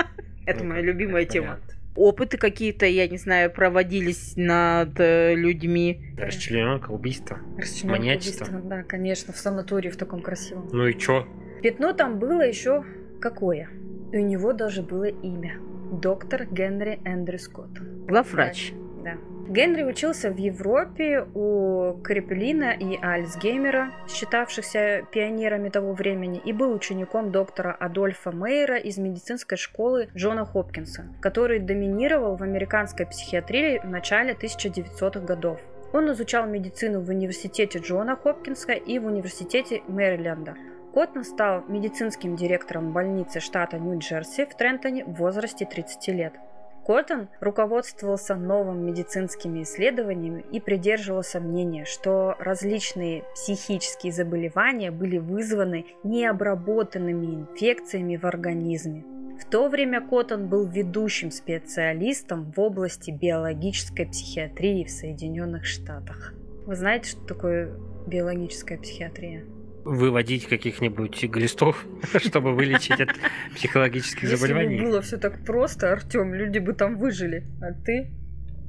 Это 0.46 0.64
Ну, 0.64 0.70
моя 0.72 0.82
любимая 0.82 1.26
тема. 1.26 1.60
Опыты 1.98 2.38
какие-то, 2.38 2.86
я 2.86 3.08
не 3.08 3.18
знаю, 3.18 3.52
проводились 3.52 4.34
над 4.36 5.00
э, 5.00 5.34
людьми. 5.34 6.14
Расчлененка, 6.16 6.92
убийство. 6.92 7.40
Маньячество. 7.86 8.46
убийства. 8.46 8.70
Да, 8.70 8.84
конечно, 8.84 9.34
в 9.34 9.38
санатории 9.38 9.90
в 9.90 9.98
таком 9.98 10.22
красивом. 10.22 10.70
Ну 10.72 10.86
и 10.86 10.96
чё? 10.96 11.26
Пятно 11.64 11.94
там 11.94 12.20
было 12.20 12.42
еще 12.42 12.86
какое? 13.20 13.72
И 14.14 14.18
у 14.18 14.22
него 14.24 14.54
даже 14.54 14.84
было 14.84 15.06
имя. 15.06 15.58
Доктор 15.92 16.46
Генри 16.46 17.00
Эндрю 17.04 17.40
Скотт. 17.40 17.80
Главврач. 18.08 18.74
Да. 19.04 19.16
Генри 19.50 19.84
учился 19.84 20.30
в 20.30 20.38
Европе 20.38 21.26
у 21.34 21.94
Крепелина 22.04 22.72
и 22.72 23.00
Альцгеймера, 23.02 23.94
считавшихся 24.10 25.08
пионерами 25.10 25.70
того 25.70 25.94
времени, 25.94 26.42
и 26.44 26.52
был 26.52 26.74
учеником 26.74 27.32
доктора 27.32 27.72
Адольфа 27.72 28.34
Мейера 28.34 28.76
из 28.76 28.98
медицинской 28.98 29.58
школы 29.58 30.10
Джона 30.14 30.46
Хопкинса, 30.46 31.06
который 31.22 31.60
доминировал 31.60 32.36
в 32.36 32.44
американской 32.44 33.06
психиатрии 33.06 33.80
в 33.80 33.90
начале 33.90 34.34
1900-х 34.34 35.22
годов. 35.22 35.62
Он 35.94 36.12
изучал 36.12 36.46
медицину 36.46 37.00
в 37.00 37.08
университете 37.08 37.80
Джона 37.80 38.18
Хопкинса 38.18 38.74
и 38.74 39.00
в 39.00 39.06
университете 39.06 39.82
Мэриленда. 39.88 40.56
Коттон 40.94 41.24
стал 41.24 41.64
медицинским 41.70 42.36
директором 42.36 42.92
больницы 42.92 43.40
штата 43.40 43.78
Нью-Джерси 43.78 44.46
в 44.46 44.56
Трентоне 44.56 45.06
в 45.06 45.14
возрасте 45.14 45.66
30 45.66 46.08
лет. 46.10 46.34
Коттон 46.88 47.28
руководствовался 47.42 48.36
новыми 48.36 48.92
медицинскими 48.92 49.64
исследованиями 49.64 50.46
и 50.54 50.62
придерживался 50.62 51.42
мнения, 51.42 51.84
что 51.84 52.38
различные 52.40 53.26
психические 53.34 54.14
заболевания 54.14 54.90
были 54.90 55.18
вызваны 55.18 55.86
необработанными 56.06 57.42
инфекциями 57.42 58.16
в 58.16 58.24
организме. 58.24 59.04
В 59.38 59.44
то 59.50 59.68
время 59.68 60.00
Коттон 60.00 60.48
был 60.48 60.66
ведущим 60.66 61.30
специалистом 61.30 62.54
в 62.56 62.60
области 62.62 63.12
биологической 63.12 64.06
психиатрии 64.06 64.86
в 64.86 64.90
Соединенных 64.90 65.66
Штатах. 65.66 66.34
Вы 66.66 66.76
знаете, 66.76 67.10
что 67.10 67.28
такое 67.28 67.78
биологическая 68.08 68.78
психиатрия? 68.78 69.44
Выводить 69.88 70.48
каких-нибудь 70.48 71.24
глистов, 71.26 71.86
чтобы 72.18 72.54
вылечить 72.54 73.00
от 73.00 73.10
психологических 73.56 74.24
Если 74.24 74.36
бы 74.36 74.48
заболеваний. 74.48 74.82
было 74.82 75.02
все 75.02 75.18
так 75.18 75.44
просто, 75.46 75.92
Артем, 75.92 76.34
люди 76.34 76.60
бы 76.60 76.74
там 76.74 76.98
выжили. 76.98 77.46
А 77.62 77.72
ты? 77.74 78.12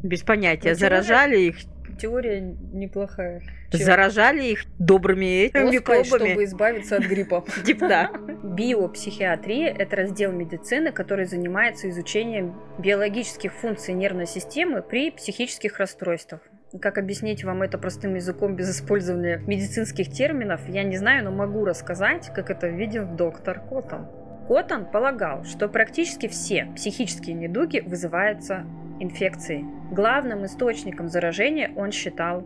Без 0.03 0.23
понятия. 0.23 0.75
Заражали 0.75 1.39
их, 1.39 1.57
Теория 1.99 2.41
неплохая. 2.41 3.43
Чем? 3.71 3.81
заражали 3.81 4.45
их 4.45 4.65
добрыми 4.79 5.51
микробами. 5.71 6.05
чтобы 6.07 6.45
избавиться 6.45 6.97
от 6.97 7.05
гриппа. 7.05 7.45
Типа 7.67 7.89
да. 7.89 8.11
Биопсихиатрия– 8.43 9.75
это 9.79 9.97
раздел 9.97 10.33
медицины, 10.33 10.93
который 10.93 11.27
занимается 11.27 11.89
изучением 11.91 12.55
биологических 12.79 13.53
функций 13.53 13.95
нервной 13.95 14.27
системы 14.27 14.83
при 14.83 15.11
психических 15.11 15.79
расстройствах. 15.79 16.41
Как 16.83 16.99
объяснить 16.99 17.45
вам 17.45 17.63
это 17.63 17.79
простым 17.79 18.15
языком 18.15 18.55
без 18.55 18.71
использования 18.71 19.39
медицинских 19.47 20.13
терминов, 20.13 20.69
я 20.69 20.83
не 20.83 20.99
знаю, 20.99 21.25
но 21.25 21.31
могу 21.31 21.65
рассказать, 21.65 22.31
как 22.35 22.51
это 22.51 22.69
видел 22.69 23.07
доктор 23.07 23.61
Коттон. 23.61 24.07
Коттон 24.47 24.85
полагал, 24.85 25.45
что 25.45 25.69
практически 25.69 26.29
все 26.29 26.67
психические 26.77 27.35
недуги 27.35 27.81
вызываются 27.81 28.67
инфекцией. 29.01 29.65
Главным 29.91 30.45
источником 30.45 31.09
заражения 31.09 31.71
он 31.75 31.91
считал 31.91 32.45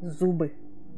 зубы. 0.00 0.52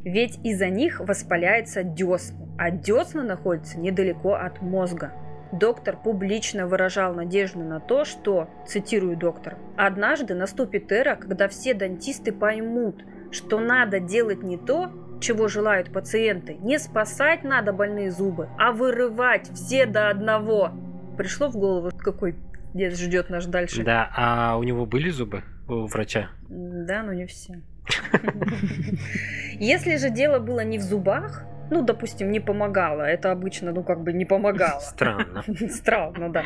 Ведь 0.05 0.39
из-за 0.45 0.69
них 0.69 1.01
воспаляются 1.01 1.83
десны, 1.83 2.37
а 2.59 2.71
десна 2.71 3.23
находятся 3.23 3.81
недалеко 3.81 4.35
от 4.35 4.61
мозга. 4.61 5.13
Доктор 5.53 5.97
публично 5.97 6.67
выражал 6.67 7.15
надежду 7.15 7.61
на 7.61 7.81
то, 7.81 8.05
что, 8.05 8.49
цитирую 8.67 9.17
доктора, 9.17 9.59
«однажды 9.77 10.35
наступит 10.35 10.91
эра, 10.91 11.17
когда 11.17 11.49
все 11.49 11.73
дантисты 11.75 12.33
поймут, 12.33 13.05
что 13.31 13.61
надо 13.61 14.01
делать 14.01 14.43
не 14.43 14.57
то, 14.57 14.91
чего 15.21 15.49
желают 15.49 15.93
пациенты. 15.93 16.55
Не 16.55 16.79
спасать 16.79 17.45
надо 17.45 17.73
больные 17.73 18.11
зубы, 18.11 18.49
а 18.59 18.73
вырывать 18.73 19.51
все 19.55 19.87
до 19.87 20.11
одного». 20.11 20.73
Пришло 21.17 21.49
в 21.49 21.57
голову, 21.57 21.91
какой 21.97 22.35
дед 22.75 22.97
ждет 22.97 23.31
наш 23.31 23.47
дальше. 23.47 23.83
Да, 23.83 24.11
а 24.15 24.57
у 24.59 24.63
него 24.63 24.85
были 24.85 25.11
зубы 25.11 25.43
у 25.69 25.87
врача? 25.87 26.29
Да, 26.49 27.03
но 27.03 27.13
не 27.13 27.27
все. 27.27 27.63
Если 29.59 29.97
же 29.97 30.11
дело 30.11 30.39
было 30.39 30.61
не 30.61 30.79
в 30.79 30.83
зубах, 30.83 31.45
ну, 31.71 31.83
допустим, 31.83 32.31
не 32.31 32.41
помогало, 32.41 33.03
это 33.03 33.33
обычно, 33.33 33.73
ну, 33.73 33.83
как 33.83 34.03
бы 34.03 34.13
не 34.13 34.25
помогало. 34.25 34.81
Странно. 34.81 35.45
Странно, 35.71 36.31
да. 36.31 36.43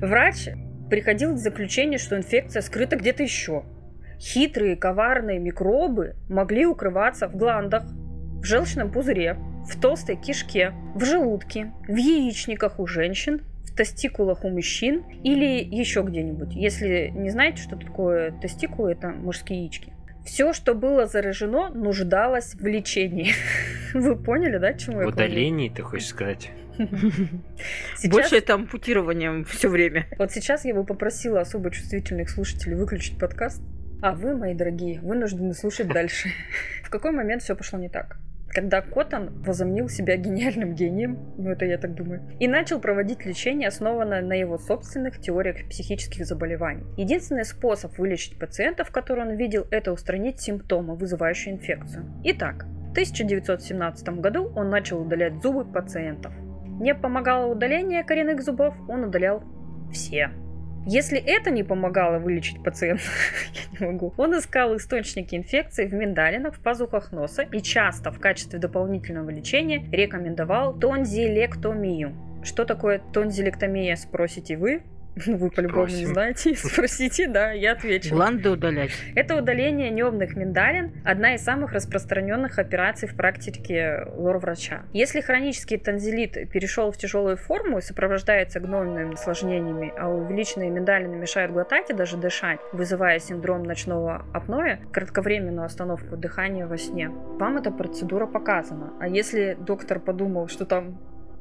Врач 0.00 0.48
приходил 0.88 1.34
к 1.34 1.38
заключению, 1.38 1.98
что 1.98 2.16
инфекция 2.16 2.62
скрыта 2.62 2.96
где-то 2.96 3.22
еще. 3.22 3.64
Хитрые, 4.18 4.76
коварные 4.76 5.38
микробы 5.38 6.16
могли 6.28 6.66
укрываться 6.66 7.28
в 7.28 7.36
гландах, 7.36 7.84
в 7.84 8.44
желчном 8.44 8.90
пузыре, 8.90 9.36
в 9.68 9.80
толстой 9.80 10.16
кишке, 10.16 10.72
в 10.94 11.04
желудке, 11.04 11.72
в 11.86 11.94
яичниках 11.94 12.80
у 12.80 12.86
женщин, 12.86 13.42
в 13.64 13.74
тестикулах 13.74 14.44
у 14.44 14.48
мужчин 14.48 15.04
или 15.22 15.62
еще 15.62 16.02
где-нибудь. 16.02 16.54
Если 16.54 17.12
не 17.14 17.30
знаете, 17.30 17.62
что 17.62 17.76
такое 17.76 18.32
тестикулы, 18.32 18.92
это 18.92 19.08
мужские 19.08 19.60
яички. 19.60 19.92
Все, 20.28 20.52
что 20.52 20.74
было 20.74 21.06
заражено, 21.06 21.70
нуждалось 21.70 22.54
в 22.54 22.66
лечении. 22.66 23.32
Вы 23.94 24.14
поняли, 24.14 24.58
да, 24.58 24.74
к 24.74 24.78
чему 24.78 24.98
В 24.98 25.00
я 25.00 25.06
удалении, 25.08 25.70
ты 25.70 25.82
хочешь 25.82 26.08
сказать? 26.08 26.50
Сейчас- 27.96 28.10
Больше 28.10 28.36
это 28.36 28.52
ампутированием 28.54 29.46
все 29.46 29.68
время. 29.68 30.06
Вот 30.18 30.30
сейчас 30.30 30.66
я 30.66 30.74
бы 30.74 30.84
попросила 30.84 31.40
особо 31.40 31.70
чувствительных 31.70 32.28
слушателей 32.28 32.76
выключить 32.76 33.18
подкаст, 33.18 33.62
а 34.02 34.12
вы, 34.12 34.36
мои 34.36 34.54
дорогие, 34.54 35.00
вынуждены 35.00 35.54
слушать 35.54 35.88
дальше. 35.88 36.28
В 36.84 36.90
какой 36.90 37.12
момент 37.12 37.42
все 37.42 37.56
пошло 37.56 37.78
не 37.78 37.88
так? 37.88 38.18
Когда 38.50 38.80
Коттон 38.80 39.42
возомнил 39.42 39.88
себя 39.88 40.16
гениальным 40.16 40.74
гением, 40.74 41.18
ну 41.36 41.50
это 41.50 41.66
я 41.66 41.76
так 41.78 41.94
думаю, 41.94 42.22
и 42.40 42.48
начал 42.48 42.80
проводить 42.80 43.26
лечение, 43.26 43.68
основанное 43.68 44.22
на 44.22 44.32
его 44.32 44.58
собственных 44.58 45.20
теориях 45.20 45.68
психических 45.68 46.24
заболеваний. 46.24 46.84
Единственный 46.96 47.44
способ 47.44 47.96
вылечить 47.98 48.38
пациентов, 48.38 48.90
которые 48.90 49.28
он 49.28 49.36
видел, 49.36 49.66
это 49.70 49.92
устранить 49.92 50.40
симптомы, 50.40 50.96
вызывающие 50.96 51.54
инфекцию. 51.54 52.06
Итак, 52.24 52.64
в 52.88 52.90
1917 52.92 54.08
году 54.20 54.50
он 54.56 54.70
начал 54.70 55.02
удалять 55.02 55.42
зубы 55.42 55.64
пациентов. 55.64 56.32
Не 56.80 56.94
помогало 56.94 57.52
удаление 57.52 58.02
коренных 58.02 58.42
зубов, 58.42 58.74
он 58.88 59.04
удалял 59.04 59.42
все. 59.92 60.30
Если 60.90 61.18
это 61.18 61.50
не 61.50 61.64
помогало 61.64 62.18
вылечить 62.18 62.64
пациента, 62.64 63.02
я 63.52 63.78
не 63.78 63.92
могу, 63.92 64.14
он 64.16 64.38
искал 64.38 64.74
источники 64.74 65.34
инфекции 65.34 65.86
в 65.86 65.92
миндалинах, 65.92 66.54
в 66.54 66.60
пазухах 66.60 67.12
носа 67.12 67.42
и 67.42 67.60
часто 67.60 68.10
в 68.10 68.18
качестве 68.18 68.58
дополнительного 68.58 69.28
лечения 69.28 69.84
рекомендовал 69.92 70.78
тонзилектомию. 70.78 72.14
Что 72.42 72.64
такое 72.64 73.02
тонзилектомия, 73.12 73.96
спросите 73.96 74.56
вы? 74.56 74.82
Ну, 75.26 75.36
вы 75.36 75.50
по-любому 75.50 75.86
не 75.86 76.06
знаете. 76.06 76.54
Спросите, 76.56 77.28
да, 77.28 77.52
я 77.52 77.72
отвечу. 77.72 78.14
Гланды 78.14 78.50
удалять. 78.50 78.90
Это 79.14 79.36
удаление 79.36 79.90
небных 79.90 80.36
миндалин– 80.36 80.92
одна 81.04 81.34
из 81.34 81.42
самых 81.42 81.72
распространенных 81.72 82.58
операций 82.58 83.08
в 83.08 83.16
практике 83.16 84.06
лор-врача. 84.16 84.82
Если 84.92 85.20
хронический 85.20 85.76
танзелит 85.78 86.50
перешел 86.50 86.92
в 86.92 86.96
тяжелую 86.96 87.36
форму 87.36 87.78
и 87.78 87.80
сопровождается 87.80 88.60
гнойными 88.60 89.14
осложнениями, 89.14 89.92
а 89.98 90.08
увеличенные 90.08 90.70
миндалины 90.70 91.16
мешают 91.16 91.52
глотать 91.52 91.90
и 91.90 91.94
даже 91.94 92.16
дышать, 92.16 92.60
вызывая 92.72 93.18
синдром 93.18 93.62
ночного 93.62 94.24
апноэ, 94.32 94.78
кратковременную 94.92 95.66
остановку 95.66 96.16
дыхания 96.16 96.66
во 96.66 96.78
сне, 96.78 97.08
вам 97.08 97.56
эта 97.56 97.70
процедура 97.70 98.26
показана. 98.26 98.92
А 99.00 99.08
если 99.08 99.56
доктор 99.58 100.00
подумал, 100.00 100.48
что 100.48 100.64
там 100.64 100.98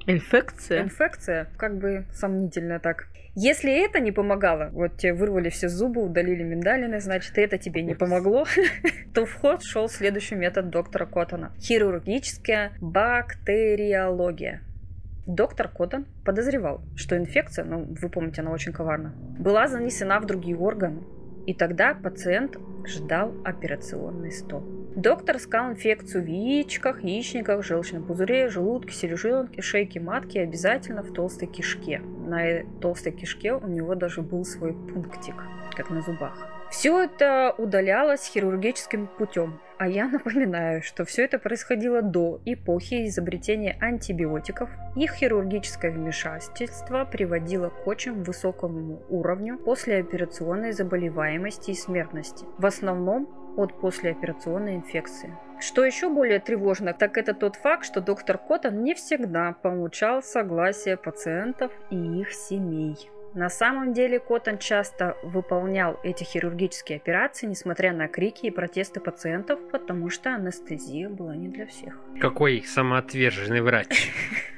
Инфекция? 0.08 0.84
Инфекция, 0.84 1.48
как 1.58 1.78
бы 1.78 2.06
сомнительно 2.14 2.80
так. 2.80 3.08
Если 3.36 3.72
это 3.86 4.00
не 4.00 4.12
помогало, 4.12 4.70
вот 4.72 4.98
тебе 4.98 5.14
вырвали 5.14 5.50
все 5.50 5.68
зубы, 5.68 6.02
удалили 6.02 6.44
миндалины, 6.44 7.00
значит, 7.02 7.38
это 7.38 7.58
тебе 7.58 7.84
не 7.84 7.94
помогло, 7.94 8.46
то 9.14 9.26
в 9.26 9.34
ход 9.34 9.64
шел 9.64 9.90
следующий 9.90 10.36
метод 10.36 10.70
доктора 10.70 11.06
Коттона. 11.06 11.52
Хирургическая 11.60 12.72
бактериология. 12.80 14.62
Доктор 15.28 15.68
Коттон 15.68 16.08
подозревал, 16.24 16.82
что 16.96 17.18
инфекция, 17.18 17.66
ну, 17.66 17.86
вы 18.02 18.10
помните, 18.10 18.42
она 18.42 18.52
очень 18.52 18.72
коварна, 18.72 19.14
была 19.38 19.68
занесена 19.68 20.22
в 20.22 20.26
другие 20.26 20.58
органы, 20.58 21.04
и 21.46 21.54
тогда 21.54 21.94
пациент 21.94 22.58
ждал 22.86 23.34
операционный 23.44 24.32
стол. 24.32 24.77
Доктор 24.98 25.38
искал 25.38 25.70
инфекцию 25.70 26.24
в 26.24 26.28
яичках, 26.28 27.04
яичниках, 27.04 27.64
желчном 27.64 28.04
пузыре, 28.04 28.50
желудке, 28.50 28.96
селезенке, 28.96 29.62
шейке 29.62 30.00
матки 30.00 30.40
обязательно 30.40 31.04
в 31.04 31.14
толстой 31.14 31.48
кишке. 31.48 32.00
На 32.00 32.64
толстой 32.82 33.12
кишке 33.12 33.54
у 33.54 33.68
него 33.68 33.94
даже 33.94 34.24
был 34.24 34.44
свой 34.44 34.74
пунктик, 34.74 35.36
как 35.76 35.92
на 35.92 36.02
зубах. 36.02 36.48
Все 36.72 37.04
это 37.04 37.54
удалялось 37.60 38.26
хирургическим 38.26 39.06
путем. 39.06 39.60
А 39.78 39.88
я 39.88 40.08
напоминаю, 40.10 40.82
что 40.82 41.06
все 41.06 41.26
это 41.26 41.38
происходило 41.38 42.02
до 42.02 42.42
эпохи 42.46 43.06
изобретения 43.06 43.78
антибиотиков. 43.80 44.68
Их 44.96 45.14
хирургическое 45.14 45.92
вмешательство 45.92 47.06
приводило 47.06 47.70
к 47.70 47.86
очень 47.86 48.24
высокому 48.24 49.04
уровню 49.10 49.60
послеоперационной 49.60 50.72
заболеваемости 50.72 51.70
и 51.70 51.76
смертности. 51.76 52.48
В 52.58 52.66
основном 52.66 53.47
от 53.58 53.74
послеоперационной 53.80 54.76
инфекции. 54.76 55.36
Что 55.60 55.84
еще 55.84 56.10
более 56.10 56.40
тревожно, 56.40 56.94
так 56.94 57.18
это 57.18 57.34
тот 57.34 57.56
факт, 57.56 57.86
что 57.86 58.00
доктор 58.00 58.38
Коттон 58.38 58.84
не 58.84 58.94
всегда 58.94 59.54
получал 59.62 60.22
согласие 60.22 60.96
пациентов 60.96 61.72
и 61.90 61.96
их 62.22 62.32
семей. 62.32 63.10
На 63.38 63.50
самом 63.50 63.94
деле 63.94 64.20
Коттон 64.20 64.58
часто 64.58 65.16
выполнял 65.22 66.00
эти 66.04 66.24
хирургические 66.24 66.96
операции, 66.96 67.46
несмотря 67.46 67.94
на 67.94 68.08
крики 68.08 68.48
и 68.48 68.50
протесты 68.50 69.00
пациентов, 69.00 69.60
потому 69.72 70.10
что 70.10 70.34
анестезия 70.34 71.08
была 71.08 71.36
не 71.36 71.48
для 71.48 71.68
всех. 71.68 71.94
Какой 72.20 72.64
самоотверженный 72.64 73.62
врач. 73.62 74.12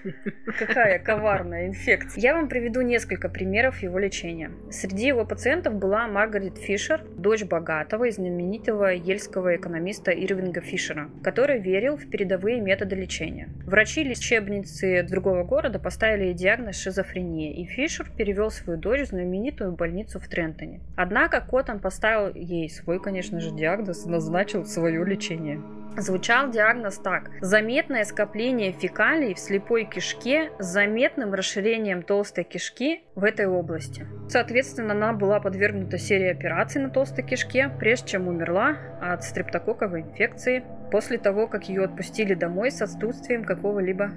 Какая 0.58 0.98
коварная 1.00 1.68
инфекция. 1.68 2.22
Я 2.22 2.36
вам 2.36 2.48
приведу 2.48 2.80
несколько 2.80 3.28
примеров 3.28 3.84
его 3.84 4.00
лечения. 4.00 4.50
Среди 4.72 5.08
его 5.08 5.26
пациентов 5.26 5.76
была 5.76 6.08
Маргарет 6.08 6.58
Фишер, 6.58 7.04
дочь 7.18 7.44
богатого 7.44 8.06
и 8.06 8.12
знаменитого 8.12 8.94
ельского 8.94 9.58
экономиста 9.58 10.12
Ирвинга 10.12 10.62
Фишера, 10.62 11.10
который 11.22 11.60
верил 11.60 11.98
в 11.98 12.10
передовые 12.10 12.62
методы 12.62 12.96
лечения. 12.96 13.50
Врачи 13.66 14.06
лечебницы 14.06 15.04
другого 15.04 15.44
города 15.44 15.80
поставили 15.80 16.32
диагноз 16.32 16.82
шизофрения, 16.82 17.54
и 17.62 17.66
Фишер 17.66 18.10
перевел 18.16 18.50
свою 18.70 18.78
дочь 18.78 19.02
в 19.02 19.10
знаменитую 19.10 19.72
больницу 19.72 20.20
в 20.20 20.28
Трентоне. 20.28 20.82
Однако 20.96 21.42
Коттон 21.42 21.80
поставил 21.80 22.34
ей 22.36 22.70
свой, 22.70 23.02
конечно 23.02 23.40
же, 23.40 23.52
диагноз 23.52 24.06
и 24.06 24.10
назначил 24.10 24.66
свое 24.66 25.04
лечение. 25.04 25.60
Звучал 25.98 26.52
диагноз 26.52 27.00
так. 27.00 27.32
Заметное 27.42 28.04
скопление 28.04 28.72
фекалий 28.72 29.34
в 29.34 29.40
слепой 29.40 29.86
кишке 29.86 30.52
с 30.60 30.66
заметным 30.68 31.34
расширением 31.34 32.04
толстой 32.04 32.44
кишки 32.44 33.02
в 33.16 33.24
этой 33.24 33.48
области. 33.48 34.06
Соответственно, 34.30 34.94
она 34.94 35.14
была 35.14 35.40
подвергнута 35.40 35.98
серии 35.98 36.30
операций 36.30 36.82
на 36.82 36.90
толстой 36.92 37.26
кишке, 37.26 37.72
прежде 37.80 38.10
чем 38.10 38.28
умерла 38.28 38.78
от 39.02 39.24
стрептококковой 39.24 40.02
инфекции 40.02 40.64
после 40.92 41.18
того, 41.18 41.48
как 41.48 41.70
ее 41.70 41.86
отпустили 41.86 42.36
домой 42.36 42.70
с 42.70 42.82
отсутствием 42.84 43.44
какого-либо 43.44 44.12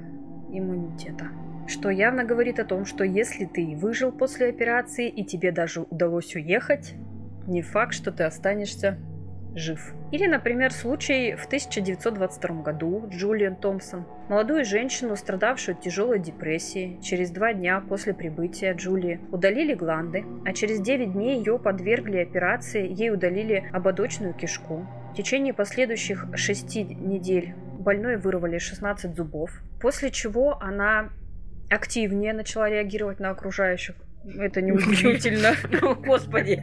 иммунитета. 0.52 1.28
Что 1.72 1.88
явно 1.88 2.22
говорит 2.24 2.58
о 2.58 2.66
том, 2.66 2.84
что 2.84 3.02
если 3.02 3.46
ты 3.46 3.74
выжил 3.76 4.12
после 4.12 4.50
операции 4.50 5.08
и 5.08 5.24
тебе 5.24 5.52
даже 5.52 5.80
удалось 5.80 6.34
уехать, 6.34 6.92
не 7.46 7.62
факт, 7.62 7.94
что 7.94 8.12
ты 8.12 8.24
останешься 8.24 8.98
жив. 9.54 9.94
Или, 10.10 10.26
например, 10.26 10.70
случай 10.70 11.34
в 11.34 11.46
1922 11.46 12.62
году 12.62 13.08
Джулиан 13.08 13.56
Томпсон. 13.56 14.04
Молодую 14.28 14.66
женщину, 14.66 15.16
страдавшую 15.16 15.78
тяжелой 15.78 16.18
депрессии, 16.18 16.98
через 17.02 17.30
два 17.30 17.54
дня 17.54 17.80
после 17.80 18.12
прибытия 18.12 18.74
Джулии 18.74 19.20
удалили 19.30 19.72
гланды, 19.72 20.26
а 20.44 20.52
через 20.52 20.78
9 20.78 21.14
дней 21.14 21.38
ее 21.38 21.58
подвергли 21.58 22.18
операции, 22.18 22.86
ей 22.86 23.10
удалили 23.10 23.70
ободочную 23.72 24.34
кишку. 24.34 24.86
В 25.12 25.16
течение 25.16 25.54
последующих 25.54 26.26
шести 26.34 26.84
недель 26.84 27.54
больной 27.78 28.18
вырвали 28.18 28.58
16 28.58 29.16
зубов, 29.16 29.50
после 29.80 30.10
чего 30.10 30.58
она 30.60 31.08
активнее 31.72 32.32
начала 32.32 32.68
реагировать 32.68 33.20
на 33.20 33.30
окружающих. 33.30 33.96
Это 34.38 34.60
неудивительно. 34.62 35.54
Господи. 36.04 36.62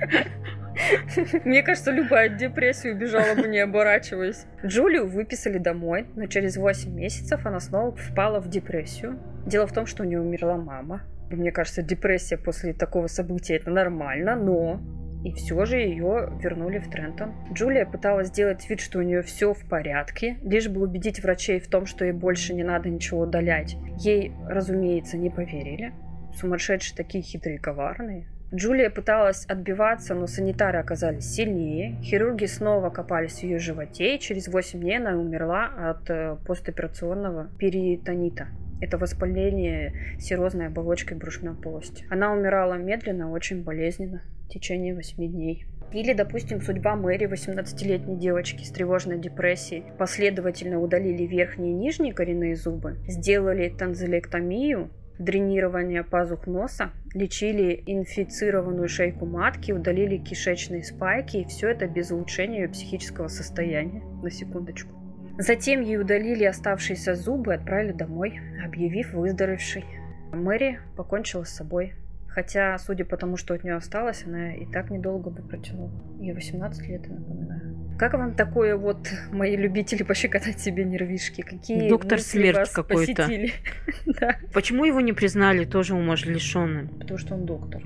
Мне 1.44 1.62
кажется, 1.62 1.92
любая 1.92 2.30
депрессия 2.30 2.92
убежала 2.92 3.36
бы, 3.36 3.48
не 3.48 3.60
оборачиваясь. 3.60 4.46
Джулию 4.66 5.08
выписали 5.08 5.58
домой, 5.58 6.08
но 6.16 6.28
через 6.28 6.58
8 6.58 6.94
месяцев 6.94 7.46
она 7.46 7.60
снова 7.60 7.96
впала 7.96 8.40
в 8.40 8.50
депрессию. 8.50 9.20
Дело 9.46 9.68
в 9.68 9.74
том, 9.74 9.86
что 9.86 10.04
у 10.04 10.06
нее 10.06 10.22
умерла 10.22 10.58
мама. 10.58 11.02
Мне 11.30 11.52
кажется, 11.52 11.82
депрессия 11.82 12.38
после 12.38 12.74
такого 12.74 13.08
события 13.08 13.58
это 13.58 13.70
нормально, 13.70 14.36
но 14.36 14.82
и 15.24 15.34
все 15.34 15.66
же 15.66 15.78
ее 15.78 16.32
вернули 16.42 16.80
в 16.80 16.90
Трентон. 16.90 17.34
Джулия 17.54 17.86
пыталась 17.86 18.28
сделать 18.28 18.70
вид, 18.70 18.80
что 18.80 19.00
у 19.00 19.02
нее 19.02 19.22
все 19.22 19.54
в 19.54 19.68
порядке, 19.68 20.38
лишь 20.42 20.70
бы 20.70 20.82
убедить 20.82 21.22
врачей 21.22 21.60
в 21.60 21.68
том, 21.68 21.86
что 21.86 22.06
ей 22.06 22.14
больше 22.14 22.54
не 22.54 22.64
надо 22.64 22.90
ничего 22.90 23.22
удалять. 23.22 23.76
Ей, 23.98 24.32
разумеется, 24.48 25.18
не 25.18 25.30
поверили. 25.30 25.94
Сумасшедшие 26.40 26.96
такие 26.96 27.24
хитрые 27.24 27.58
и 27.58 27.60
коварные. 27.60 28.28
Джулия 28.54 28.90
пыталась 28.90 29.46
отбиваться, 29.46 30.16
но 30.16 30.26
санитары 30.26 30.80
оказались 30.80 31.26
сильнее. 31.26 32.02
Хирурги 32.02 32.46
снова 32.46 32.90
копались 32.90 33.40
в 33.40 33.44
ее 33.44 33.60
животе, 33.60 34.16
и 34.16 34.20
через 34.20 34.48
8 34.48 34.80
дней 34.80 34.98
она 34.98 35.12
умерла 35.12 35.66
от 35.66 36.10
э, 36.10 36.36
постоперационного 36.48 37.50
перитонита. 37.60 38.48
Это 38.82 38.98
воспаление 38.98 40.18
серозной 40.20 40.68
оболочкой 40.68 41.18
брюшной 41.18 41.56
полости. 41.56 42.06
Она 42.10 42.32
умирала 42.32 42.76
медленно, 42.76 43.32
очень 43.32 43.64
болезненно, 43.64 44.24
в 44.46 44.50
течение 44.50 44.96
8 44.96 45.16
дней. 45.18 45.66
Или, 45.92 46.14
допустим, 46.14 46.62
судьба 46.62 46.96
Мэри, 46.96 47.26
18-летней 47.26 48.18
девочки 48.18 48.64
с 48.64 48.70
тревожной 48.70 49.18
депрессией. 49.18 49.84
Последовательно 49.98 50.80
удалили 50.80 51.24
верхние 51.24 51.72
и 51.72 51.76
нижние 51.76 52.14
коренные 52.14 52.56
зубы, 52.56 52.98
сделали 53.08 53.70
танзелектомию, 53.70 54.92
дренирование 55.18 56.04
пазух 56.04 56.48
носа, 56.48 56.92
лечили 57.14 57.84
инфицированную 57.86 58.88
шейку 58.88 59.26
матки, 59.26 59.72
удалили 59.72 60.18
кишечные 60.18 60.84
спайки, 60.84 61.38
и 61.38 61.46
все 61.46 61.70
это 61.70 61.88
без 61.88 62.12
улучшения 62.12 62.62
ее 62.62 62.70
психического 62.70 63.28
состояния. 63.28 64.04
На 64.22 64.30
секундочку. 64.30 64.99
Затем 65.40 65.82
ей 65.82 65.98
удалили 65.98 66.44
оставшиеся 66.44 67.16
зубы 67.16 67.54
и 67.54 67.56
отправили 67.56 67.94
домой, 67.94 68.42
объявив 68.64 69.14
выздоровевшей. 69.14 69.86
Мэри 70.34 70.80
покончила 70.98 71.46
с 71.46 71.50
собой. 71.50 71.94
Хотя, 72.28 72.78
судя 72.78 73.06
по 73.06 73.16
тому, 73.18 73.38
что 73.38 73.54
от 73.54 73.64
нее 73.64 73.76
осталось, 73.76 74.24
она 74.26 74.54
и 74.54 74.66
так 74.66 74.92
недолго 74.92 75.30
бы 75.30 75.42
протянула. 75.42 75.92
Ей 76.20 76.34
18 76.34 76.88
лет, 76.88 77.08
я 77.08 77.16
напоминаю. 77.16 77.96
Как 77.98 78.14
вам 78.14 78.36
такое 78.36 78.76
вот, 78.76 79.10
мои 79.32 79.56
любители 79.56 80.04
пощекотать 80.04 80.60
себе 80.60 80.84
нервишки? 80.84 81.42
Какие 81.42 81.90
Доктор 81.90 82.20
смерть 82.20 82.58
вас 82.58 82.70
какой-то. 82.72 83.28
Да, 84.20 84.36
Почему 84.54 84.84
его 84.84 85.00
не 85.02 85.14
признали 85.14 85.64
тоже 85.66 85.96
умалишенным? 85.96 86.90
потому 87.00 87.18
что 87.18 87.36
он 87.36 87.46
доктор. 87.46 87.82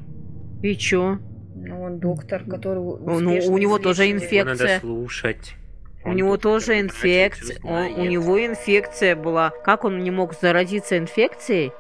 И 0.64 0.76
чё? 0.76 1.20
Ну, 1.56 1.82
он 1.84 2.00
доктор, 2.00 2.44
который 2.46 2.80
Ну, 2.80 3.54
у 3.54 3.58
него 3.60 3.78
тоже. 3.78 4.06
Его 4.06 4.18
надо 4.18 4.24
Инфекция. 4.24 4.80
слушать. 4.80 5.56
У 6.06 6.12
него 6.12 6.38
тоже 6.38 6.80
инфекция. 6.80 7.58
Он- 7.64 7.94
у 8.00 8.06
него 8.06 8.46
инфекция 8.46 9.16
была. 9.16 9.52
Как 9.64 9.84
он 9.86 10.00
не 10.00 10.12
мог 10.12 10.34
заразиться 10.40 10.98
инфекцией? 10.98 11.72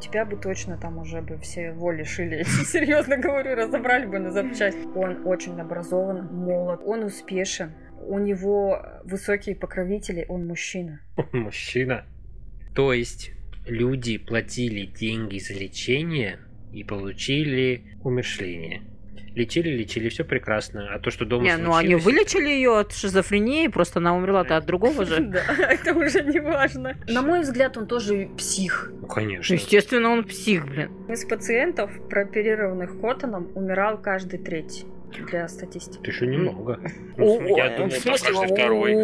тебя 0.00 0.24
бы 0.24 0.36
точно 0.38 0.78
там 0.78 0.96
уже 0.96 1.20
бы 1.20 1.36
все 1.38 1.72
воли 1.72 2.04
шили. 2.04 2.42
Серьезно 2.64 3.18
говорю, 3.18 3.54
разобрали 3.54 4.06
бы 4.06 4.18
на 4.18 4.30
запчасть. 4.32 4.78
Он 4.94 5.26
очень 5.26 5.60
образован, 5.60 6.24
молод, 6.32 6.80
он 6.86 7.04
успешен. 7.04 7.72
У 8.06 8.18
него 8.18 8.82
высокие 9.04 9.54
покровители, 9.54 10.24
он 10.26 10.46
мужчина. 10.46 11.00
Мужчина. 11.32 12.06
То 12.74 12.94
есть 12.94 13.32
люди 13.66 14.16
платили 14.16 14.86
деньги 14.86 15.38
за 15.38 15.52
лечение 15.52 16.38
и 16.72 16.82
получили 16.82 17.82
умершление. 18.02 18.80
Лечили, 19.34 19.70
лечили, 19.70 20.08
все 20.08 20.24
прекрасно. 20.24 20.92
А 20.94 20.98
то, 20.98 21.10
что 21.10 21.24
дома 21.24 21.44
Не, 21.44 21.56
ну 21.56 21.74
они 21.74 21.94
вылечили 21.94 22.48
ее 22.48 22.78
от 22.78 22.92
шизофрении, 22.92 23.68
просто 23.68 24.00
она 24.00 24.16
умерла-то 24.16 24.56
от 24.56 24.66
другого 24.66 25.04
же. 25.04 25.20
Да, 25.30 25.42
это 25.58 25.94
уже 25.94 26.22
не 26.24 26.40
важно. 26.40 26.96
На 27.08 27.22
мой 27.22 27.40
взгляд, 27.42 27.76
он 27.76 27.86
тоже 27.86 28.28
псих. 28.36 28.90
Ну, 29.00 29.06
конечно. 29.06 29.54
Естественно, 29.54 30.10
он 30.10 30.24
псих, 30.24 30.66
блин. 30.66 30.90
Из 31.08 31.24
пациентов, 31.24 31.90
прооперированных 32.08 33.00
Коттоном, 33.00 33.50
умирал 33.54 33.98
каждый 33.98 34.38
третий 34.38 34.86
для 35.30 35.48
статистики. 35.48 36.02
Ты 36.02 36.12
что, 36.12 36.26
немного. 36.26 36.80
Ну, 37.16 37.56
Я 37.56 37.76
думал, 37.76 37.90
каждый 38.04 38.46
второй. 38.46 38.94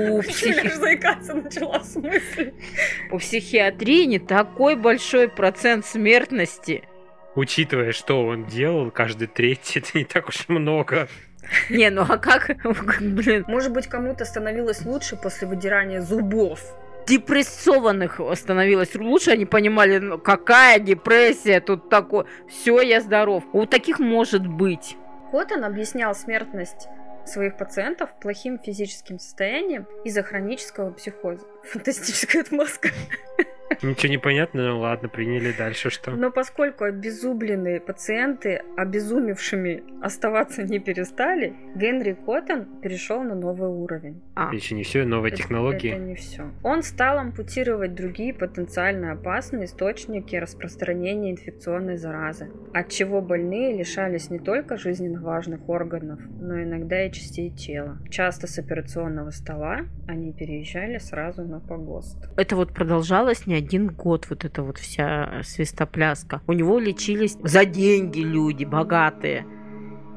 заикаться 0.76 1.34
начала 1.34 1.80
в 1.80 1.84
смысле. 1.84 2.54
у 3.10 3.18
психиатрии 3.18 4.04
не 4.04 4.18
такой 4.18 4.76
большой 4.76 5.28
процент 5.28 5.84
смертности. 5.84 6.82
Учитывая, 7.36 7.92
что 7.92 8.26
он 8.26 8.46
делал, 8.46 8.90
каждый 8.90 9.28
третий, 9.28 9.78
это 9.80 9.96
не 9.96 10.04
так 10.04 10.28
уж 10.28 10.48
много. 10.48 11.06
Не, 11.70 11.90
ну 11.90 12.04
а 12.08 12.18
как, 12.18 12.50
блин, 13.00 13.44
Может 13.46 13.72
быть, 13.72 13.86
кому-то 13.86 14.24
становилось 14.24 14.84
лучше 14.84 15.14
после 15.16 15.46
выдирания 15.46 16.00
зубов. 16.00 16.60
депрессованных 17.06 18.20
становилось 18.34 18.94
лучше, 18.96 19.30
они 19.30 19.46
понимали, 19.46 19.98
ну, 19.98 20.18
какая 20.18 20.80
депрессия, 20.80 21.60
тут 21.60 21.88
такое, 21.88 22.26
все, 22.48 22.80
я 22.80 23.00
здоров. 23.00 23.44
У 23.52 23.64
таких 23.66 24.00
может 24.00 24.44
быть. 24.46 24.96
Коттон 25.30 25.64
объяснял 25.64 26.14
смертность 26.16 26.88
своих 27.26 27.56
пациентов 27.56 28.10
плохим 28.20 28.58
физическим 28.58 29.18
состоянием 29.18 29.86
из-за 30.04 30.22
хронического 30.22 30.90
психоза. 30.92 31.44
Фантастическая 31.70 32.42
отмазка. 32.42 32.88
Ничего 33.82 34.10
не 34.10 34.18
понятно, 34.18 34.70
ну 34.72 34.80
ладно, 34.80 35.08
приняли 35.08 35.52
дальше 35.52 35.90
что. 35.90 36.12
Но 36.12 36.30
поскольку 36.30 36.84
обезубленные 36.84 37.80
пациенты 37.80 38.62
обезумевшими 38.76 39.82
оставаться 40.02 40.62
не 40.62 40.78
перестали, 40.78 41.54
Генри 41.74 42.12
Коттон 42.24 42.66
перешел 42.80 43.22
на 43.22 43.34
новый 43.34 43.68
уровень. 43.68 44.22
А, 44.34 44.54
Еще 44.54 44.74
не 44.74 44.82
все, 44.82 45.04
новые 45.04 45.32
Это- 45.32 45.42
технологии. 45.42 45.90
Это 45.90 46.00
не 46.00 46.14
все. 46.14 46.50
Он 46.62 46.82
стал 46.82 47.18
ампутировать 47.18 47.94
другие 47.94 48.32
потенциально 48.34 49.12
опасные 49.12 49.64
источники 49.66 50.36
распространения 50.36 51.30
инфекционной 51.32 51.96
заразы, 51.96 52.50
от 52.72 52.88
чего 52.88 53.20
больные 53.20 53.76
лишались 53.76 54.30
не 54.30 54.38
только 54.38 54.76
жизненно 54.76 55.20
важных 55.20 55.68
органов, 55.68 56.20
но 56.40 56.62
иногда 56.62 57.04
и 57.04 57.12
частей 57.12 57.50
тела. 57.50 57.98
Часто 58.10 58.46
с 58.46 58.58
операционного 58.58 59.30
стола 59.30 59.80
они 60.06 60.32
переезжали 60.32 60.98
сразу 60.98 61.42
на 61.44 61.60
погост. 61.60 62.16
это 62.36 62.56
вот 62.56 62.72
продолжалось 62.72 63.46
не 63.46 63.55
один 63.56 63.88
год, 63.88 64.26
вот 64.30 64.44
эта 64.44 64.62
вот 64.62 64.78
вся 64.78 65.40
свистопляска. 65.42 66.40
У 66.46 66.52
него 66.52 66.78
лечились 66.78 67.36
за 67.42 67.64
деньги 67.64 68.20
люди, 68.20 68.64
богатые. 68.64 69.46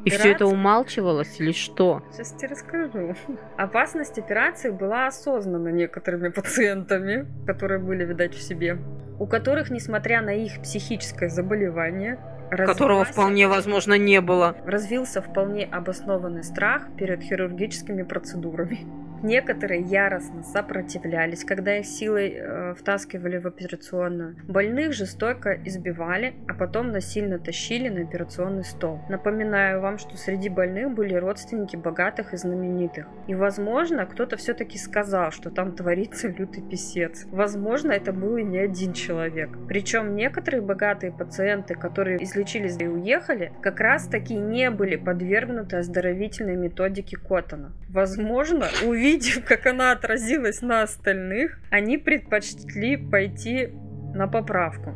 И 0.06 0.10
все 0.12 0.30
это 0.32 0.46
Операция? 0.46 0.48
умалчивалось 0.48 1.40
или 1.42 1.52
что? 1.52 2.02
Сейчас 2.14 2.32
тебе 2.34 2.48
расскажу. 2.50 3.16
Опасность 3.58 4.18
операции 4.18 4.70
была 4.70 5.08
осознана 5.08 5.68
некоторыми 5.70 6.30
пациентами, 6.30 7.28
которые 7.46 7.80
были, 7.80 8.06
видать, 8.06 8.34
в 8.34 8.42
себе, 8.42 8.78
у 9.20 9.28
которых, 9.28 9.70
несмотря 9.70 10.22
на 10.22 10.30
их 10.34 10.62
психическое 10.62 11.30
заболевание, 11.30 12.18
Которого 12.50 13.04
вполне 13.06 13.48
возможно 13.48 13.94
не 13.96 14.22
было. 14.22 14.56
развился 14.66 15.22
вполне 15.22 15.66
обоснованный 15.66 16.44
страх 16.44 16.88
перед 16.98 17.22
хирургическими 17.22 18.02
процедурами. 18.02 18.88
Некоторые 19.24 19.82
яростно 19.82 20.44
сопротивлялись, 20.44 21.44
когда 21.44 21.78
их 21.78 21.86
силой 21.86 22.36
э, 22.36 22.74
втаскивали 22.76 23.38
в 23.38 23.48
операционную. 23.48 24.36
Больных 24.48 24.94
жестоко 24.94 25.60
избивали, 25.66 26.34
а 26.48 26.54
потом 26.54 26.92
насильно 26.92 27.40
тащили 27.40 27.90
на 27.90 28.02
операционный 28.02 28.64
стол. 28.64 29.02
Напоминаю 29.10 29.82
вам, 29.82 29.98
что 29.98 30.18
среди 30.18 30.50
больных 30.50 30.94
были 30.94 31.16
родственники 31.16 31.76
богатых 31.76 32.34
и 32.34 32.38
знаменитых. 32.38 33.08
И, 33.28 33.36
возможно, 33.36 34.06
кто-то 34.06 34.38
все-таки 34.38 34.78
сказал, 34.78 35.32
что 35.32 35.50
там 35.50 35.74
творится 35.74 36.28
лютый 36.30 36.62
писец. 36.62 37.26
Возможно, 37.32 37.92
это 37.92 38.14
был 38.14 38.38
и 38.38 38.44
не 38.44 38.58
один 38.58 38.94
человек. 38.94 39.50
Причем 39.68 40.16
некоторые 40.16 40.62
богатые 40.62 41.12
пациенты, 41.12 41.76
которые 41.76 42.24
излечились 42.24 42.78
и 42.80 42.88
уехали, 42.88 43.52
как 43.62 43.80
раз 43.80 44.08
таки 44.08 44.36
не 44.36 44.70
были 44.70 44.96
подвергнуты 44.96 45.78
оздоровительной 45.78 46.56
методике 46.56 47.18
Коттона. 47.18 47.74
Возможно, 47.90 48.68
увидев, 49.10 49.44
как 49.48 49.66
она 49.66 49.92
отразилась 49.92 50.62
на 50.62 50.84
остальных, 50.84 51.60
они 51.70 51.98
предпочли 51.98 52.98
пойти 52.98 53.70
на 54.14 54.28
поправку. 54.28 54.96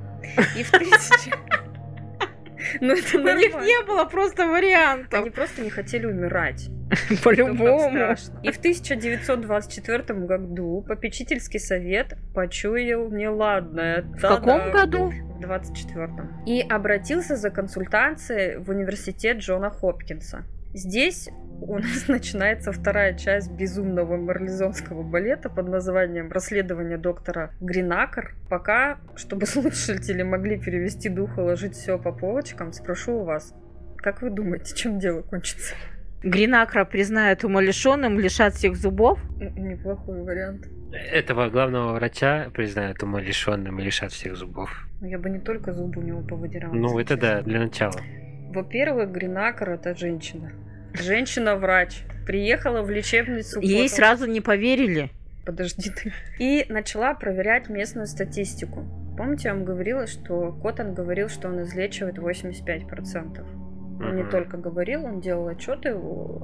И 0.58 0.64
в 0.64 0.72
тысячи... 0.72 1.34
Ну 2.80 2.94
это 2.94 3.18
У 3.18 3.38
них 3.38 3.54
не 3.56 3.86
было 3.86 4.06
просто 4.06 4.48
вариантов. 4.48 5.20
Они 5.20 5.30
просто 5.30 5.62
не 5.62 5.70
хотели 5.70 6.06
умирать. 6.06 6.70
По-любому. 7.24 8.16
И 8.42 8.52
в 8.52 8.58
1924 8.58 10.20
году 10.26 10.84
попечительский 10.88 11.60
совет 11.60 12.16
почуял 12.34 13.10
неладное. 13.10 14.04
В 14.04 14.22
каком 14.22 14.72
году? 14.72 15.12
В 15.12 15.44
24-м. 15.44 16.46
И 16.46 16.62
обратился 16.62 17.36
за 17.36 17.50
консультацией 17.50 18.56
в 18.56 18.70
университет 18.70 19.40
Джона 19.40 19.70
Хопкинса. 19.70 20.46
Здесь 20.74 21.30
у 21.64 21.80
нас 21.80 22.08
начинается 22.08 22.72
вторая 22.72 23.14
часть 23.14 23.52
безумного 23.52 24.18
марлезонского 24.18 25.04
балета 25.04 25.50
под 25.50 25.70
названием 25.70 26.32
«Расследование 26.32 26.98
доктора 26.98 27.52
Гринакер». 27.62 28.36
Пока, 28.50 29.00
чтобы 29.16 29.46
слушатели 29.48 30.24
могли 30.24 30.60
перевести 30.60 31.10
дух 31.10 31.38
и 31.38 31.42
ложить 31.42 31.76
все 31.76 31.98
по 31.98 32.12
полочкам, 32.12 32.74
спрошу 32.74 33.20
у 33.20 33.24
вас, 33.24 33.54
как 33.98 34.22
вы 34.22 34.30
думаете, 34.30 34.76
чем 34.76 35.00
дело 35.00 35.22
кончится? 35.22 35.76
Гринакра 36.24 36.86
признают 36.86 37.44
умалишенным, 37.44 38.20
лишат 38.20 38.54
всех 38.54 38.76
зубов. 38.76 39.20
Неплохой 39.40 40.24
вариант. 40.24 40.68
Этого 40.92 41.50
главного 41.50 41.94
врача 41.94 42.50
признают 42.54 43.02
умалишенным 43.04 43.80
и 43.80 43.84
лишат 43.84 44.12
всех 44.12 44.36
зубов. 44.36 44.70
Но 45.02 45.08
я 45.08 45.18
бы 45.20 45.30
не 45.30 45.40
только 45.40 45.74
зубы 45.74 46.02
у 46.02 46.04
него 46.04 46.22
повыдирала. 46.22 46.74
Ну, 46.74 47.00
это 47.00 47.18
да, 47.18 47.42
для 47.42 47.60
начала. 47.60 48.00
Во-первых, 48.54 49.12
Гринакер 49.12 49.72
это 49.72 49.96
женщина. 49.96 50.52
Женщина-врач. 50.94 52.04
Приехала 52.26 52.82
в 52.82 52.90
лечебницу. 52.90 53.60
Ей 53.60 53.84
Коттон. 53.84 53.96
сразу 53.98 54.26
не 54.26 54.42
поверили. 54.42 55.10
Подожди 55.46 55.90
ты. 55.90 56.14
И 56.40 56.66
начала 56.70 57.14
проверять 57.14 57.70
местную 57.70 58.08
статистику. 58.08 58.86
Помните, 59.18 59.50
я 59.50 59.54
вам 59.54 59.66
говорила, 59.66 60.08
что 60.08 60.52
Коттон 60.52 60.94
говорил, 60.94 61.30
что 61.30 61.50
он 61.50 61.62
излечивает 61.62 62.18
85%. 62.18 63.63
Он 64.04 64.16
не 64.16 64.24
Мгм. 64.24 64.32
только 64.32 64.58
говорил, 64.58 65.06
он 65.06 65.22
делал 65.22 65.48
отчеты, 65.48 65.96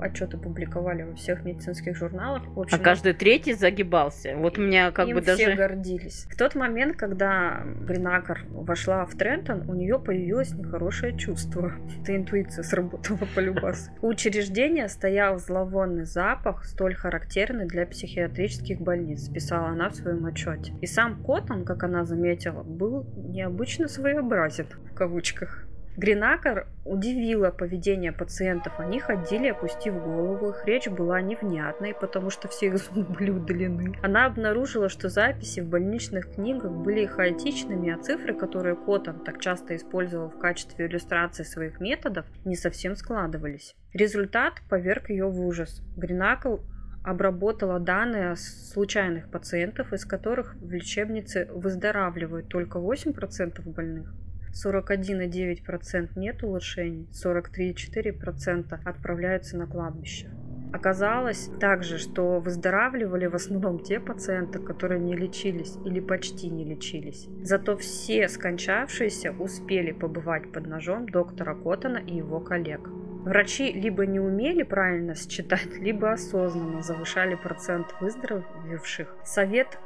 отчеты 0.02 0.38
публиковали 0.38 1.04
во 1.04 1.16
всех 1.16 1.44
медицинских 1.44 1.96
журналах. 1.98 2.44
Общем, 2.56 2.78
А 2.80 2.84
каждый 2.84 3.14
третий 3.14 3.54
загибался. 3.54 4.36
Вот 4.38 4.58
у 4.58 4.62
меня 4.62 4.92
как 4.92 5.08
им 5.08 5.16
бы 5.16 5.22
все 5.22 5.36
даже... 5.46 5.56
гордились. 5.58 6.26
В 6.32 6.38
тот 6.38 6.56
момент, 6.56 6.96
когда 6.96 7.64
Гринакер 7.82 8.46
вошла 8.50 9.06
в 9.06 9.16
Трентон, 9.16 9.70
у 9.70 9.74
нее 9.74 10.00
появилось 10.00 10.54
нехорошее 10.54 11.18
чувство. 11.18 11.74
Это 12.02 12.16
интуиция 12.16 12.64
сработала 12.64 13.20
по 13.36 13.40
любасу. 13.40 13.92
У 14.02 14.08
учреждения 14.08 14.88
стоял 14.88 15.38
зловонный 15.40 16.06
запах, 16.06 16.66
столь 16.66 16.96
характерный 16.96 17.66
для 17.68 17.86
психиатрических 17.86 18.80
больниц, 18.82 19.30
писала 19.30 19.68
она 19.70 19.90
в 19.90 19.96
своем 19.96 20.26
отчете. 20.26 20.74
И 20.82 20.86
сам 20.86 21.24
Коттон, 21.24 21.66
как 21.66 21.84
она 21.84 22.06
заметила, 22.06 22.64
был 22.64 23.06
необычно 23.16 23.88
своеобразен, 23.88 24.68
в 24.92 24.94
кавычках. 24.94 25.66
Гринакер 26.00 26.66
удивила 26.86 27.52
поведение 27.52 28.14
пациентов. 28.14 28.80
Они 28.80 29.02
ходили, 29.02 29.48
опустив 29.48 30.02
голову. 30.02 30.52
Их 30.52 30.66
речь 30.66 30.88
была 30.88 31.20
невнятной, 31.20 31.94
потому 31.94 32.30
что 32.30 32.48
все 32.48 32.68
их 32.68 32.78
зубы 32.78 33.04
были 33.04 33.32
удалены. 33.32 33.96
Она 34.02 34.26
обнаружила, 34.26 34.88
что 34.88 35.10
записи 35.10 35.60
в 35.60 35.68
больничных 35.68 36.36
книгах 36.36 36.72
были 36.72 37.06
хаотичными, 37.06 37.92
а 37.92 37.98
цифры, 37.98 38.34
которые 38.34 38.78
Коттон 38.78 39.26
так 39.26 39.42
часто 39.42 39.76
использовал 39.76 40.30
в 40.30 40.40
качестве 40.40 40.88
иллюстрации 40.88 41.44
своих 41.44 41.82
методов, 41.82 42.26
не 42.46 42.56
совсем 42.56 42.96
складывались. 42.96 43.76
Результат 43.92 44.62
поверг 44.70 45.10
ее 45.10 45.26
в 45.26 45.46
ужас. 45.46 45.82
Гринакл 45.98 46.60
обработала 47.04 47.78
данные 47.78 48.38
случайных 48.38 49.30
пациентов, 49.30 49.92
из 49.92 50.06
которых 50.06 50.56
в 50.62 50.72
лечебнице 50.72 51.50
выздоравливают 51.52 52.48
только 52.48 52.80
8% 52.80 53.62
больных. 53.70 54.14
41,9% 54.54 56.10
нет 56.16 56.44
улучшений, 56.44 57.08
43,4% 57.12 58.80
отправляются 58.86 59.58
на 59.58 59.68
кладбище. 59.68 60.30
Оказалось 60.72 61.50
также, 61.60 61.98
что 61.98 62.40
выздоравливали 62.40 63.26
в 63.26 63.36
основном 63.36 63.80
те 63.80 64.00
пациенты, 64.00 64.60
которые 64.60 65.00
не 65.00 65.16
лечились 65.16 65.76
или 65.84 66.00
почти 66.00 66.50
не 66.50 66.64
лечились. 66.64 67.28
Зато 67.42 67.76
все 67.76 68.30
скончавшиеся 68.30 69.32
успели 69.32 69.92
побывать 69.92 70.52
под 70.52 70.68
ножом 70.68 71.10
доктора 71.10 71.56
Коттона 71.56 71.98
и 71.98 72.18
его 72.18 72.40
коллег. 72.40 72.88
Врачи 73.24 73.72
либо 73.72 74.06
не 74.06 74.20
умели 74.20 74.64
правильно 74.64 75.16
считать, 75.16 75.78
либо 75.80 76.12
осознанно 76.12 76.84
завышали 76.84 77.36
процент 77.36 77.88
выздоровевших. 78.00 79.16
Совет 79.26 79.80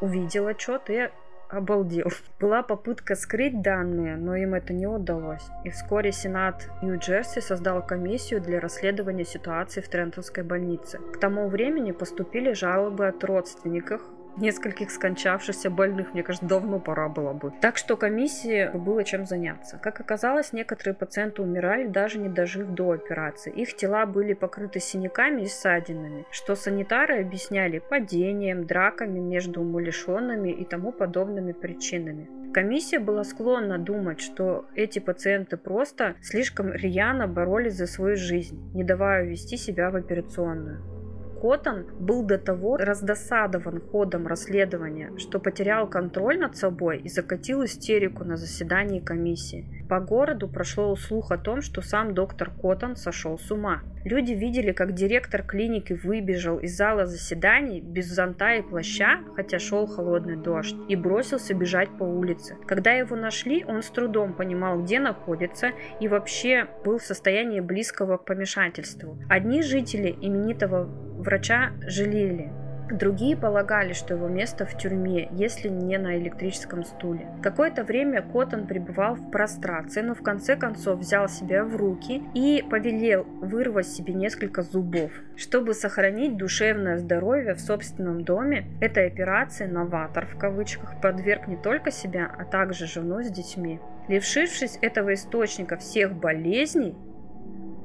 увидел 0.00 0.46
отчет 0.46 0.88
и 0.88 1.10
обалдел. 1.48 2.10
Была 2.40 2.62
попытка 2.62 3.14
скрыть 3.14 3.62
данные, 3.62 4.16
но 4.16 4.36
им 4.36 4.54
это 4.54 4.72
не 4.72 4.86
удалось. 4.86 5.46
И 5.64 5.70
вскоре 5.70 6.12
Сенат 6.12 6.68
Нью-Джерси 6.82 7.40
создал 7.40 7.84
комиссию 7.84 8.40
для 8.40 8.60
расследования 8.60 9.24
ситуации 9.24 9.80
в 9.80 9.88
Трентонской 9.88 10.44
больнице. 10.44 10.98
К 10.98 11.18
тому 11.18 11.48
времени 11.48 11.92
поступили 11.92 12.52
жалобы 12.52 13.08
от 13.08 13.22
родственников 13.24 14.02
нескольких 14.36 14.90
скончавшихся 14.90 15.70
больных, 15.70 16.14
мне 16.14 16.22
кажется, 16.22 16.46
давно 16.46 16.78
пора 16.78 17.08
было 17.08 17.32
бы. 17.32 17.52
Так 17.60 17.76
что 17.76 17.96
комиссии 17.96 18.70
было 18.76 19.04
чем 19.04 19.26
заняться. 19.26 19.78
Как 19.82 20.00
оказалось, 20.00 20.52
некоторые 20.52 20.94
пациенты 20.94 21.42
умирали, 21.42 21.86
даже 21.86 22.18
не 22.18 22.28
дожив 22.28 22.68
до 22.68 22.92
операции. 22.92 23.52
Их 23.52 23.74
тела 23.76 24.06
были 24.06 24.34
покрыты 24.34 24.80
синяками 24.80 25.42
и 25.42 25.46
ссадинами, 25.46 26.26
что 26.30 26.54
санитары 26.54 27.20
объясняли 27.20 27.78
падением, 27.78 28.66
драками 28.66 29.18
между 29.18 29.60
умалишенными 29.60 30.50
и 30.50 30.64
тому 30.64 30.92
подобными 30.92 31.52
причинами. 31.52 32.28
Комиссия 32.52 32.98
была 32.98 33.24
склонна 33.24 33.78
думать, 33.78 34.20
что 34.20 34.66
эти 34.74 34.98
пациенты 35.00 35.56
просто 35.56 36.16
слишком 36.22 36.72
рьяно 36.72 37.28
боролись 37.28 37.74
за 37.74 37.86
свою 37.86 38.16
жизнь, 38.16 38.72
не 38.74 38.84
давая 38.84 39.24
вести 39.24 39.56
себя 39.56 39.90
в 39.90 39.96
операционную. 39.96 40.97
Коттон 41.40 41.86
был 42.00 42.24
до 42.24 42.36
того 42.36 42.76
раздосадован 42.76 43.80
ходом 43.80 44.26
расследования, 44.26 45.12
что 45.18 45.38
потерял 45.38 45.88
контроль 45.88 46.38
над 46.38 46.56
собой 46.56 46.98
и 46.98 47.08
закатил 47.08 47.64
истерику 47.64 48.24
на 48.24 48.36
заседании 48.36 49.00
комиссии. 49.00 49.86
По 49.88 50.00
городу 50.00 50.48
прошло 50.48 50.94
слух 50.96 51.30
о 51.30 51.38
том, 51.38 51.62
что 51.62 51.80
сам 51.80 52.12
доктор 52.12 52.50
Коттон 52.50 52.96
сошел 52.96 53.38
с 53.38 53.50
ума. 53.50 53.82
Люди 54.04 54.32
видели, 54.32 54.72
как 54.72 54.92
директор 54.92 55.42
клиники 55.42 55.92
выбежал 55.92 56.58
из 56.58 56.76
зала 56.76 57.06
заседаний 57.06 57.80
без 57.80 58.06
зонта 58.06 58.54
и 58.54 58.62
плаща, 58.62 59.20
хотя 59.34 59.58
шел 59.58 59.86
холодный 59.86 60.36
дождь, 60.36 60.76
и 60.88 60.96
бросился 60.96 61.54
бежать 61.54 61.88
по 61.98 62.04
улице. 62.04 62.56
Когда 62.66 62.92
его 62.92 63.16
нашли, 63.16 63.64
он 63.64 63.82
с 63.82 63.90
трудом 63.90 64.34
понимал, 64.34 64.82
где 64.82 64.98
находится, 64.98 65.70
и 66.00 66.08
вообще 66.08 66.66
был 66.84 66.98
в 66.98 67.02
состоянии 67.02 67.60
близкого 67.60 68.18
к 68.18 68.24
помешательству. 68.24 69.18
Одни 69.28 69.62
жители 69.62 70.16
именитого 70.20 70.88
врача 71.28 71.72
жалели, 71.86 72.50
Другие 72.90 73.36
полагали, 73.36 73.92
что 73.92 74.14
его 74.14 74.28
место 74.28 74.64
в 74.64 74.76
тюрьме, 74.78 75.28
если 75.32 75.68
не 75.68 75.98
на 75.98 76.16
электрическом 76.16 76.84
стуле. 76.84 77.26
Какое-то 77.42 77.84
время 77.84 78.22
Коттон 78.22 78.66
пребывал 78.66 79.14
в 79.14 79.30
прострации, 79.30 80.00
но 80.00 80.14
в 80.14 80.22
конце 80.22 80.56
концов 80.56 81.00
взял 81.00 81.28
себя 81.28 81.64
в 81.64 81.76
руки 81.76 82.22
и 82.32 82.64
повелел 82.70 83.24
вырвать 83.42 83.88
себе 83.88 84.14
несколько 84.14 84.62
зубов. 84.62 85.10
Чтобы 85.36 85.74
сохранить 85.74 86.38
душевное 86.38 86.96
здоровье 86.96 87.54
в 87.54 87.60
собственном 87.60 88.24
доме, 88.24 88.64
этой 88.80 89.06
операции 89.06 89.66
«новатор» 89.66 90.26
в 90.26 90.38
кавычках 90.38 90.98
подверг 91.02 91.46
не 91.46 91.56
только 91.56 91.90
себя, 91.90 92.30
а 92.38 92.44
также 92.46 92.86
жену 92.86 93.22
с 93.22 93.28
детьми. 93.28 93.80
Лишившись 94.08 94.78
этого 94.80 95.12
источника 95.12 95.76
всех 95.76 96.14
болезней, 96.14 96.96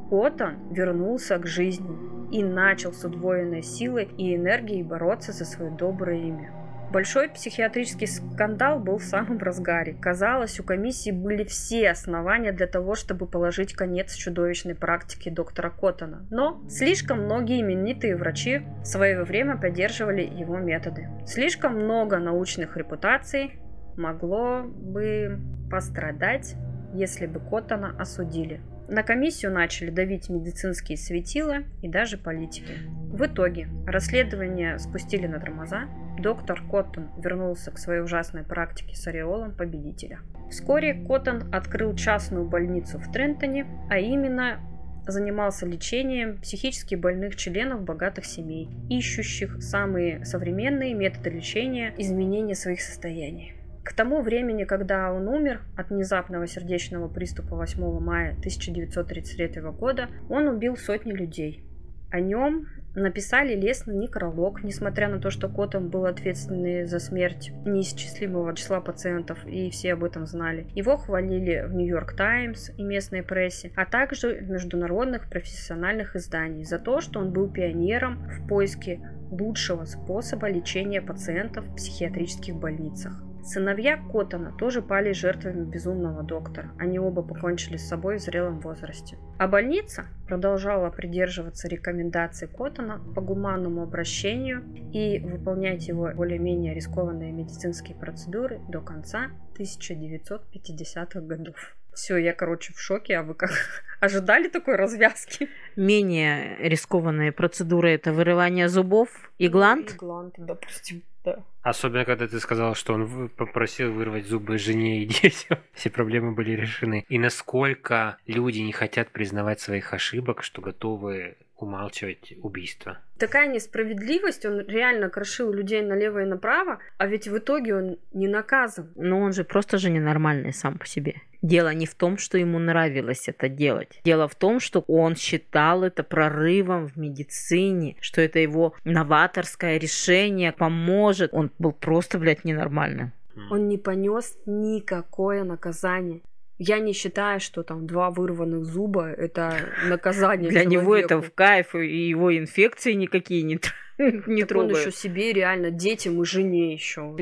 Коттон 0.10 0.72
вернулся 0.72 1.38
к 1.40 1.46
жизни 1.46 2.23
и 2.34 2.44
начал 2.44 2.92
с 2.92 3.06
удвоенной 3.06 3.62
силой 3.62 4.10
и 4.18 4.36
энергией 4.36 4.82
бороться 4.82 5.32
за 5.32 5.46
свое 5.46 5.70
доброе 5.70 6.20
имя. 6.20 6.52
Большой 6.92 7.30
психиатрический 7.30 8.08
скандал 8.08 8.80
был 8.80 8.98
в 8.98 9.04
самом 9.04 9.38
разгаре. 9.38 9.96
Казалось, 10.00 10.60
у 10.60 10.64
комиссии 10.64 11.12
были 11.12 11.44
все 11.44 11.92
основания 11.92 12.52
для 12.52 12.68
того, 12.68 12.96
чтобы 12.96 13.28
положить 13.28 13.74
конец 13.74 14.14
чудовищной 14.14 14.76
практике 14.76 15.32
доктора 15.32 15.70
Коттона. 15.70 16.26
Но 16.30 16.64
слишком 16.70 17.24
многие 17.24 17.62
именитые 17.62 18.16
врачи 18.16 18.62
в 18.82 18.86
свое 18.86 19.24
время 19.24 19.58
поддерживали 19.58 20.22
его 20.22 20.58
методы. 20.58 21.10
Слишком 21.26 21.76
много 21.76 22.18
научных 22.18 22.78
репутаций 22.78 23.60
могло 23.96 24.64
бы 24.64 25.40
пострадать, 25.72 26.56
если 26.94 27.28
бы 27.28 27.40
Коттона 27.40 27.96
осудили. 28.00 28.62
На 28.88 29.02
комиссию 29.04 29.52
начали 29.52 29.90
давить 29.90 30.30
медицинские 30.30 30.98
светила 30.98 31.64
и 31.82 31.88
даже 31.88 32.18
политики. 32.18 32.74
В 33.14 33.26
итоге 33.26 33.68
расследование 33.88 34.78
спустили 34.78 35.28
на 35.28 35.40
тормоза. 35.40 35.86
Доктор 36.20 36.62
Коттон 36.70 37.10
вернулся 37.18 37.72
к 37.72 37.78
своей 37.78 38.02
ужасной 38.02 38.44
практике 38.44 38.96
с 38.96 39.08
ореолом 39.08 39.56
победителя. 39.56 40.20
Вскоре 40.50 40.94
Коттон 40.94 41.54
открыл 41.54 41.96
частную 41.96 42.48
больницу 42.48 43.00
в 43.00 43.12
Трентоне, 43.12 43.66
а 43.90 43.98
именно 43.98 44.60
занимался 45.08 45.66
лечением 45.66 46.38
психически 46.38 46.96
больных 46.96 47.36
членов 47.36 47.84
богатых 47.84 48.26
семей, 48.26 48.70
ищущих 48.90 49.62
самые 49.62 50.24
современные 50.26 50.94
методы 50.94 51.30
лечения 51.30 51.94
изменения 51.98 52.56
своих 52.56 52.82
состояний. 52.82 53.54
К 53.84 53.94
тому 53.94 54.22
времени, 54.22 54.64
когда 54.64 55.12
он 55.12 55.28
умер 55.28 55.62
от 55.76 55.90
внезапного 55.90 56.48
сердечного 56.48 57.10
приступа 57.10 57.56
8 57.58 58.00
мая 58.00 58.32
1933 58.40 59.62
года, 59.62 60.08
он 60.30 60.48
убил 60.48 60.78
сотни 60.78 61.12
людей. 61.12 61.66
О 62.10 62.20
нем 62.22 62.68
написали 62.96 63.56
лестный 63.56 63.96
некролог, 63.96 64.64
несмотря 64.64 65.10
на 65.10 65.20
то, 65.20 65.32
что 65.32 65.50
Коттон 65.50 65.90
был 65.90 66.06
ответственный 66.06 66.86
за 66.86 67.00
смерть 67.00 67.52
неисчислимого 67.66 68.56
числа 68.56 68.80
пациентов, 68.82 69.46
и 69.46 69.70
все 69.70 69.94
об 69.94 70.04
этом 70.04 70.28
знали. 70.28 70.68
Его 70.76 70.96
хвалили 70.96 71.66
в 71.68 71.74
Нью-Йорк 71.74 72.16
Таймс 72.16 72.70
и 72.78 72.84
местной 72.84 73.24
прессе, 73.24 73.72
а 73.76 73.86
также 73.86 74.36
в 74.36 74.50
международных 74.50 75.30
профессиональных 75.30 76.16
изданиях 76.16 76.68
за 76.68 76.80
то, 76.80 77.02
что 77.02 77.20
он 77.20 77.34
был 77.34 77.52
пионером 77.52 78.28
в 78.30 78.48
поиске 78.48 79.02
лучшего 79.32 79.86
способа 79.86 80.48
лечения 80.48 81.02
пациентов 81.02 81.66
в 81.66 81.76
психиатрических 81.76 82.56
больницах. 82.56 83.24
Сыновья 83.44 83.98
Коттона 83.98 84.54
тоже 84.58 84.82
пали 84.82 85.12
жертвами 85.12 85.66
безумного 85.66 86.24
доктора. 86.24 86.72
Они 86.80 86.98
оба 86.98 87.22
покончили 87.22 87.76
с 87.76 87.88
собой 87.88 88.18
в 88.18 88.22
зрелом 88.22 88.62
возрасте. 88.62 89.18
А 89.38 89.48
больница 89.50 90.06
продолжала 90.28 90.90
придерживаться 90.90 91.68
рекомендаций 91.68 92.48
Коттона 92.48 93.02
по 93.14 93.22
гуманному 93.22 93.84
обращению 93.84 94.64
и 94.94 95.20
выполнять 95.20 95.90
его 95.90 96.10
более-менее 96.16 96.74
рискованные 96.74 97.34
медицинские 97.34 97.98
процедуры 97.98 98.62
до 98.70 98.80
конца 98.80 99.32
1950-х 99.60 101.20
годов. 101.20 101.76
Все, 101.94 102.18
я, 102.18 102.34
короче, 102.34 102.74
в 102.74 102.80
шоке. 102.80 103.18
А 103.18 103.24
вы 103.24 103.36
как 103.36 103.52
ожидали 104.00 104.48
такой 104.48 104.78
развязки? 104.78 105.50
Менее 105.76 106.56
рискованные 106.60 107.34
процедуры 107.34 107.92
это 107.92 108.14
вырывание 108.14 108.70
зубов 108.70 109.10
и 109.38 109.50
гланд? 109.50 109.92
И 109.92 109.98
гланд, 109.98 110.36
допустим. 110.38 111.04
Да. 111.24 111.44
Особенно, 111.62 112.04
когда 112.04 112.28
ты 112.28 112.40
сказал, 112.40 112.76
что 112.76 112.94
он 112.94 113.30
попросил 113.30 113.94
вырвать 113.94 114.26
зубы 114.26 114.58
жене 114.58 115.04
и 115.04 115.06
детям. 115.22 115.60
Все 115.74 115.90
проблемы 115.90 116.34
были 116.34 116.52
решены. 116.52 117.06
И 117.08 117.18
насколько 117.18 118.18
люди 118.28 118.60
не 118.60 118.74
хотят 118.74 119.10
признавать 119.12 119.62
своих 119.62 119.94
ошибок, 119.94 120.44
что 120.44 120.62
готовы 120.62 121.38
умалчивать 121.64 122.34
убийство. 122.42 123.00
Такая 123.18 123.48
несправедливость, 123.48 124.46
он 124.46 124.66
реально 124.68 125.10
крошил 125.10 125.52
людей 125.52 125.82
налево 125.82 126.24
и 126.24 126.26
направо, 126.26 126.80
а 126.98 127.08
ведь 127.08 127.28
в 127.28 127.38
итоге 127.38 127.76
он 127.76 127.98
не 128.14 128.28
наказан. 128.28 128.92
Но 128.96 129.20
он 129.20 129.34
же 129.34 129.44
просто 129.44 129.78
же 129.78 129.90
ненормальный 129.90 130.54
сам 130.54 130.78
по 130.78 130.86
себе. 130.86 131.22
Дело 131.42 131.74
не 131.74 131.86
в 131.86 131.96
том, 131.96 132.18
что 132.18 132.38
ему 132.38 132.60
нравилось 132.60 133.28
это 133.28 133.50
делать. 133.50 134.00
Дело 134.06 134.28
в 134.28 134.36
том, 134.36 134.60
что 134.60 134.84
он 134.88 135.16
считал 135.16 135.84
это 135.84 136.04
прорывом 136.04 136.88
в 136.88 136.96
медицине, 136.98 137.96
что 138.00 138.22
это 138.22 138.40
его 138.40 138.74
новаторское 138.86 139.78
решение 139.78 140.52
поможет. 140.54 141.34
Он 141.34 141.52
был 141.60 141.74
просто, 141.74 142.18
блядь, 142.18 142.46
ненормальным. 142.46 143.12
Он 143.50 143.68
не 143.68 143.78
понес 143.78 144.38
никакое 144.46 145.44
наказание. 145.44 146.22
Я 146.66 146.80
не 146.80 146.94
считаю, 146.94 147.40
что 147.40 147.64
там 147.64 147.86
два 147.88 148.10
вырванных 148.10 148.64
зуба 148.64 149.08
это 149.08 149.70
наказание. 149.88 150.50
Для 150.50 150.66
него 150.66 150.96
это 150.96 151.22
в 151.22 151.34
кайф, 151.34 151.76
и 151.76 152.08
его 152.08 152.36
инфекции 152.38 152.94
никакие 152.94 153.44
не, 153.44 153.60
не 153.98 154.44
трогают. 154.46 154.74
Он 154.74 154.80
еще 154.80 154.92
себе 154.92 155.34
реально 155.34 155.72
детям 155.72 156.22
и 156.22 156.26
жене 156.26 156.74
еще. 156.74 157.16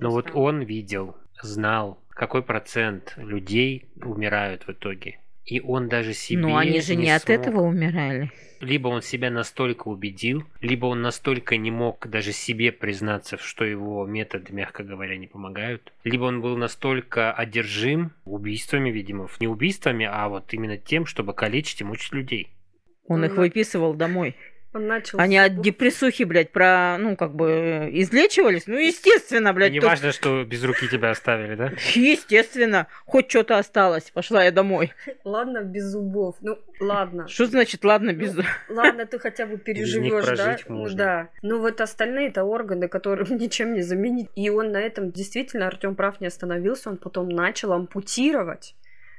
Но 0.00 0.10
вот 0.10 0.30
он 0.34 0.62
видел, 0.62 1.16
знал, 1.42 2.02
какой 2.10 2.42
процент 2.42 3.14
людей 3.16 3.90
умирают 4.02 4.66
в 4.66 4.70
итоге. 4.70 5.20
И 5.46 5.60
он 5.60 5.88
даже 5.88 6.12
себе 6.12 6.40
Но 6.40 6.56
они 6.56 6.80
же 6.80 6.96
не, 6.96 7.04
не 7.04 7.10
от 7.10 7.22
смог... 7.22 7.38
этого 7.38 7.60
умирали. 7.60 8.32
Либо 8.60 8.88
он 8.88 9.02
себя 9.02 9.30
настолько 9.30 9.88
убедил, 9.88 10.44
либо 10.60 10.86
он 10.86 11.02
настолько 11.02 11.56
не 11.56 11.70
мог 11.70 12.08
даже 12.08 12.32
себе 12.32 12.72
признаться, 12.72 13.36
что 13.38 13.64
его 13.64 14.04
методы, 14.06 14.52
мягко 14.52 14.82
говоря, 14.82 15.16
не 15.16 15.26
помогают. 15.26 15.92
Либо 16.04 16.24
он 16.24 16.40
был 16.40 16.56
настолько 16.56 17.32
одержим 17.32 18.12
убийствами, 18.24 18.90
видимо, 18.90 19.28
не 19.38 19.46
убийствами, 19.46 20.08
а 20.10 20.28
вот 20.28 20.52
именно 20.52 20.78
тем, 20.78 21.06
чтобы 21.06 21.32
калечить 21.32 21.82
и 21.82 21.84
мучить 21.84 22.12
людей. 22.12 22.48
Он 23.06 23.24
их 23.24 23.36
выписывал 23.36 23.94
домой. 23.94 24.34
Он 24.76 24.86
начал 24.86 25.18
Они 25.18 25.38
от 25.38 25.52
зубов. 25.52 25.64
депрессухи, 25.64 26.24
блядь, 26.24 26.52
про, 26.52 26.98
ну, 26.98 27.16
как 27.16 27.34
бы, 27.34 27.88
излечивались. 27.92 28.66
Ну, 28.66 28.76
естественно, 28.76 29.54
блядь. 29.54 29.72
Не 29.72 29.80
то- 29.80 29.86
важно, 29.86 30.12
что 30.12 30.44
без 30.44 30.62
руки 30.62 30.86
тебя 30.86 31.10
оставили, 31.10 31.54
да? 31.54 31.72
Естественно. 31.94 32.86
Хоть 33.06 33.30
что-то 33.30 33.56
осталось. 33.56 34.10
Пошла 34.10 34.44
я 34.44 34.50
домой. 34.50 34.92
Ладно, 35.24 35.62
без 35.62 35.84
зубов. 35.84 36.36
Ну, 36.42 36.58
ладно. 36.78 37.26
Что 37.26 37.46
значит, 37.46 37.84
ладно, 37.86 38.12
без... 38.12 38.36
Ладно, 38.68 39.06
ты 39.06 39.18
хотя 39.18 39.46
бы 39.46 39.56
переживешь, 39.56 40.26
да? 40.26 40.34
прожить 40.34 40.68
можно. 40.68 40.96
Да. 40.98 41.28
Ну 41.40 41.60
вот 41.60 41.80
остальные 41.80 42.28
это 42.28 42.44
органы, 42.44 42.88
которые 42.88 43.26
ничем 43.34 43.72
не 43.72 43.80
заменить. 43.80 44.28
И 44.36 44.50
он 44.50 44.72
на 44.72 44.78
этом 44.80 45.10
действительно, 45.10 45.68
Артем 45.68 45.94
прав, 45.94 46.20
не 46.20 46.26
остановился, 46.26 46.90
он 46.90 46.98
потом 46.98 47.30
начал 47.30 47.72
ампутировать. 47.72 48.74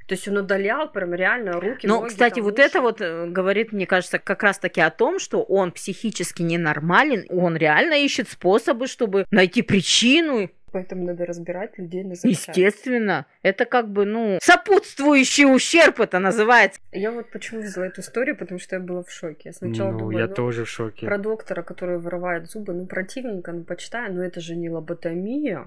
То 0.07 0.15
есть 0.15 0.27
он 0.27 0.37
удалял 0.37 0.89
прям 0.89 1.13
реально 1.13 1.59
руки, 1.59 1.85
Ну, 1.85 1.99
ноги, 1.99 2.07
кстати, 2.09 2.35
там, 2.35 2.43
вот 2.45 2.53
уши. 2.53 2.61
это 2.63 2.81
вот 2.81 3.01
э, 3.01 3.27
говорит, 3.27 3.73
мне 3.73 3.85
кажется, 3.85 4.19
как 4.19 4.41
раз-таки 4.41 4.79
о 4.81 4.89
том, 4.89 5.19
что 5.19 5.43
он 5.43 5.71
психически 5.71 6.41
ненормален, 6.43 7.25
он 7.29 7.57
реально 7.57 7.95
ищет 7.95 8.29
способы, 8.29 8.87
чтобы 8.87 9.25
найти 9.31 9.61
причину. 9.61 10.49
Поэтому 10.71 11.05
надо 11.05 11.25
разбирать 11.25 11.77
людей 11.77 12.03
на 12.03 12.15
запчасти. 12.15 12.49
Естественно. 12.49 13.25
Это 13.41 13.65
как 13.65 13.89
бы, 13.89 14.05
ну, 14.05 14.37
сопутствующий 14.41 15.45
ущерб 15.45 15.99
это 15.99 16.19
называется. 16.19 16.79
Я 16.91 17.11
вот 17.11 17.29
почему 17.29 17.61
взяла 17.61 17.87
эту 17.87 18.01
историю, 18.01 18.37
потому 18.37 18.59
что 18.59 18.75
я 18.75 18.81
была 18.81 19.03
в 19.03 19.11
шоке. 19.11 19.41
Я 19.49 19.53
сначала 19.53 19.91
Ну, 19.91 19.99
думала, 19.99 20.19
я 20.19 20.27
ну, 20.27 20.33
тоже 20.33 20.65
в 20.65 20.69
шоке. 20.69 21.05
про 21.05 21.17
доктора, 21.17 21.63
который 21.63 21.97
вырывает 21.99 22.49
зубы, 22.49 22.73
ну 22.73 22.85
противненько, 22.85 23.51
ну 23.51 23.63
почитаю, 23.63 24.13
но 24.13 24.23
это 24.23 24.39
же 24.39 24.55
не 24.55 24.69
лоботомия. 24.69 25.65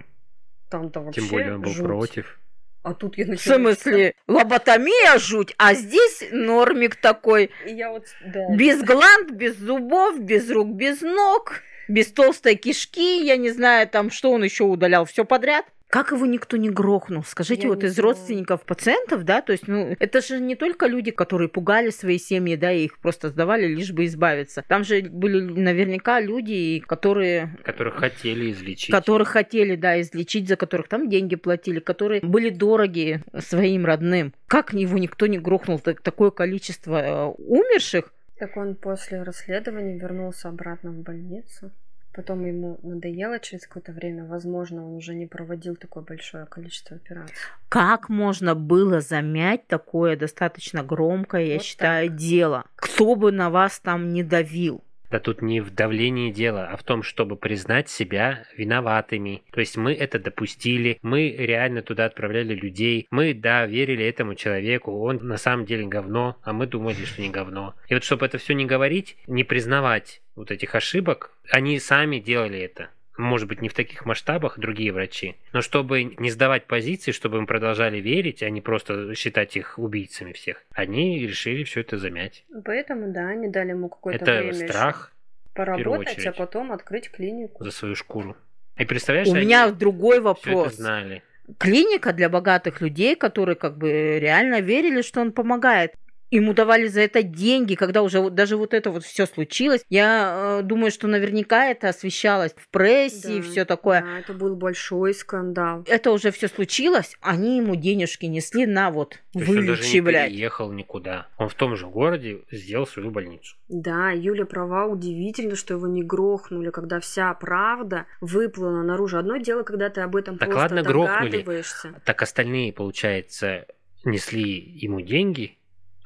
Там-то 0.71 1.01
вообще 1.01 1.21
Тем 1.23 1.31
более 1.31 1.55
он 1.57 1.63
был 1.63 1.71
жуть. 1.73 1.85
против. 1.87 2.39
А 2.83 2.95
тут 2.95 3.19
я 3.19 3.27
В 3.27 3.29
начала 3.29 3.57
смысле, 3.57 4.15
лоботомия 4.27 5.19
жуть, 5.19 5.55
а 5.59 5.75
здесь 5.75 6.25
нормик 6.31 6.97
такой. 6.97 7.51
я 7.67 7.91
вот, 7.91 8.07
да. 8.25 8.49
Без 8.57 8.83
гланд, 8.83 9.31
без 9.33 9.57
зубов, 9.57 10.19
без 10.19 10.51
рук, 10.51 10.69
без 10.69 11.03
ног, 11.03 11.63
без 11.89 12.11
толстой 12.11 12.55
кишки, 12.55 13.23
я 13.23 13.37
не 13.37 13.51
знаю, 13.51 13.87
там, 13.87 14.11
что 14.11 14.31
он 14.31 14.45
еще 14.45 14.65
удалял, 14.65 15.05
все 15.05 15.25
подряд. 15.27 15.67
Как 15.91 16.13
его 16.13 16.25
никто 16.25 16.57
не 16.57 16.71
грохнул? 16.71 17.25
Скажите, 17.25 17.63
Я 17.65 17.69
вот 17.71 17.83
из 17.83 17.95
знаю. 17.95 18.11
родственников 18.11 18.63
пациентов, 18.63 19.25
да, 19.25 19.43
то 19.43 19.51
есть, 19.51 19.67
ну, 19.67 19.97
это 19.99 20.21
же 20.21 20.39
не 20.39 20.55
только 20.55 20.87
люди, 20.87 21.11
которые 21.11 21.49
пугали 21.49 21.91
свои 21.91 22.17
семьи, 22.19 22.55
да, 22.55 22.71
и 22.71 22.85
их 22.85 22.99
просто 23.01 23.29
сдавали, 23.31 23.67
лишь 23.67 23.91
бы 23.93 24.05
избавиться. 24.07 24.63
Там 24.69 24.85
же 24.85 25.03
были 25.03 25.41
наверняка 25.41 26.21
люди, 26.21 26.79
которые 26.87 27.57
Которых 27.65 27.97
хотели 27.97 28.53
излечить. 28.53 28.93
которых 28.95 29.29
хотели, 29.29 29.75
да, 29.75 30.01
излечить, 30.01 30.47
за 30.49 30.55
которых 30.57 30.87
там 30.89 31.09
деньги 31.09 31.35
платили, 31.35 31.81
которые 31.81 32.21
были 32.23 32.51
дороги 32.51 33.23
своим 33.39 33.85
родным. 33.85 34.33
Как 34.47 34.73
его 34.73 34.97
никто 34.97 35.27
не 35.27 35.39
грохнул? 35.39 35.81
Так- 35.81 36.03
Такое 36.03 36.31
количество 36.31 37.03
э, 37.03 37.25
умерших? 37.39 38.13
Так 38.39 38.57
он 38.57 38.75
после 38.77 39.23
расследования 39.23 39.99
вернулся 39.99 40.49
обратно 40.49 40.93
в 40.93 41.03
больницу. 41.03 41.73
Потом 42.21 42.45
ему 42.45 42.79
надоело 42.83 43.39
через 43.39 43.67
какое-то 43.67 43.93
время. 43.93 44.27
Возможно, 44.27 44.87
он 44.87 44.95
уже 44.95 45.15
не 45.15 45.27
проводил 45.27 45.75
такое 45.75 46.03
большое 46.03 46.45
количество 46.45 46.97
операций. 46.97 47.35
Как 47.71 48.11
можно 48.11 48.55
было 48.55 49.01
замять 49.01 49.67
такое 49.67 50.19
достаточно 50.19 50.83
громкое, 50.83 51.47
я 51.47 51.55
Вот 51.55 51.63
считаю, 51.63 52.11
дело? 52.11 52.67
Кто 52.77 53.15
бы 53.15 53.33
на 53.33 53.49
вас 53.49 53.81
там 53.81 54.11
не 54.13 54.23
давил? 54.23 54.85
Да 55.11 55.19
тут 55.19 55.43
не 55.43 55.61
в 55.61 55.71
давлении 55.71 56.31
дела, 56.31 56.69
а 56.71 56.77
в 56.77 56.85
том, 56.85 57.03
чтобы 57.03 57.37
признать 57.37 57.89
себя 57.89 58.45
виноватыми. 58.57 59.43
То 59.53 59.61
есть 59.61 59.77
мы 59.77 59.93
это 59.93 60.19
допустили, 60.19 60.99
мы 61.03 61.31
реально 61.31 61.83
туда 61.83 62.05
отправляли 62.05 62.55
людей, 62.55 63.09
мы, 63.11 63.35
да, 63.35 63.67
верили 63.67 64.05
этому 64.05 64.35
человеку, 64.35 65.03
он 65.03 65.19
на 65.23 65.37
самом 65.37 65.67
деле 65.67 65.87
говно, 65.87 66.37
а 66.43 66.53
мы 66.53 66.67
думали, 66.67 67.05
что 67.05 67.23
не 67.23 67.31
говно. 67.31 67.75
И 67.89 67.95
вот 67.95 68.05
чтобы 68.05 68.27
это 68.27 68.39
все 68.39 68.55
не 68.55 68.67
говорить, 68.67 69.17
не 69.27 69.45
признавать 69.45 70.23
вот 70.37 70.51
этих 70.51 70.75
ошибок, 70.75 71.33
они 71.51 71.79
сами 71.81 72.19
делали 72.19 72.61
это. 72.61 72.91
Может 73.21 73.49
быть, 73.49 73.61
не 73.61 73.69
в 73.69 73.75
таких 73.75 74.07
масштабах 74.07 74.59
другие 74.59 74.93
врачи, 74.93 75.37
но 75.53 75.61
чтобы 75.61 76.05
не 76.05 76.31
сдавать 76.31 76.67
позиции, 76.67 77.13
чтобы 77.13 77.39
им 77.39 77.47
продолжали 77.47 78.01
верить, 78.01 78.43
а 78.43 78.51
не 78.51 78.61
просто 78.61 79.15
считать 79.15 79.57
их 79.57 79.79
убийцами 79.79 80.33
всех, 80.33 80.65
они 80.73 81.19
решили 81.27 81.65
все 81.65 81.81
это 81.81 81.99
замять. 81.99 82.45
Поэтому, 82.65 83.13
да, 83.13 83.29
они 83.29 83.49
дали 83.49 83.71
ему 83.71 83.89
какое-то 83.89 84.25
это 84.25 84.43
время 84.43 84.69
страх 84.69 85.13
поработать, 85.55 86.27
а 86.27 86.33
потом 86.33 86.73
открыть 86.73 87.11
клинику. 87.11 87.63
за 87.63 87.71
свою 87.71 87.95
шкуру. 87.95 88.37
И 88.79 88.85
представляешь, 88.85 89.29
У 89.29 89.35
меня 89.35 89.71
другой 89.71 90.21
вопрос. 90.21 90.69
это 90.69 90.77
знали. 90.77 91.23
Клиника 91.59 92.13
для 92.13 92.29
богатых 92.29 92.81
людей, 92.81 93.17
которые 93.17 93.57
как 93.57 93.77
бы 93.77 94.19
реально 94.19 94.61
верили, 94.61 95.03
что 95.03 95.21
он 95.21 95.33
помогает. 95.33 95.93
Ему 96.31 96.55
давали 96.55 96.87
за 96.87 97.01
это 97.01 97.23
деньги, 97.23 97.75
когда 97.75 98.03
уже 98.03 98.21
вот, 98.21 98.35
даже 98.35 98.57
вот 98.57 98.73
это 98.73 98.91
вот 98.91 99.05
все 99.05 99.27
случилось. 99.27 99.85
Я 99.89 100.61
э, 100.61 100.63
думаю, 100.63 100.91
что 100.91 101.09
наверняка 101.09 101.67
это 101.67 101.89
освещалось 101.89 102.53
в 102.57 102.69
прессе 102.69 103.39
и 103.39 103.41
Да, 103.41 103.49
все 103.49 103.65
такое. 103.65 104.03
Да, 104.03 104.19
это 104.19 104.33
был 104.33 104.55
большой 104.55 105.13
скандал. 105.15 105.85
Это 105.87 106.13
уже 106.13 106.31
все 106.31 106.49
случилось, 106.49 107.17
они 107.21 107.57
ему 107.59 107.75
денежки 107.75 108.27
несли 108.27 108.67
на 108.67 108.91
вот, 108.91 109.19
То 109.33 109.41
есть 109.41 109.49
он 109.51 109.57
даже 109.67 109.83
вылечи, 109.83 109.95
не 109.95 110.01
блядь. 110.01 110.31
переехал 110.31 110.73
никуда. 110.73 111.27
Он 111.37 111.49
в 111.49 111.55
том 111.55 111.77
же 111.77 111.87
городе 111.89 112.41
сделал 112.51 112.87
свою 112.87 113.11
больницу. 113.11 113.57
Да, 113.69 114.11
Юля 114.11 114.47
права, 114.47 114.87
удивительно, 114.87 115.57
что 115.57 115.75
его 115.75 115.87
не 115.89 116.03
грохнули, 116.03 116.71
когда 116.71 117.01
вся 117.01 117.33
правда 117.35 118.07
выплыла 118.21 118.83
наружу. 118.83 119.19
Одно 119.19 119.37
дело, 119.39 119.63
когда 119.65 119.91
ты 119.91 120.01
об 120.03 120.15
этом 120.17 120.39
Так 120.39 120.51
просто 120.51 120.75
ладно, 120.77 120.83
грохнули. 120.83 121.31
догадываешься. 121.31 121.95
Так 122.05 122.23
остальные, 122.23 122.73
получается, 122.73 123.67
несли 124.05 124.51
ему 124.81 125.01
деньги, 125.01 125.57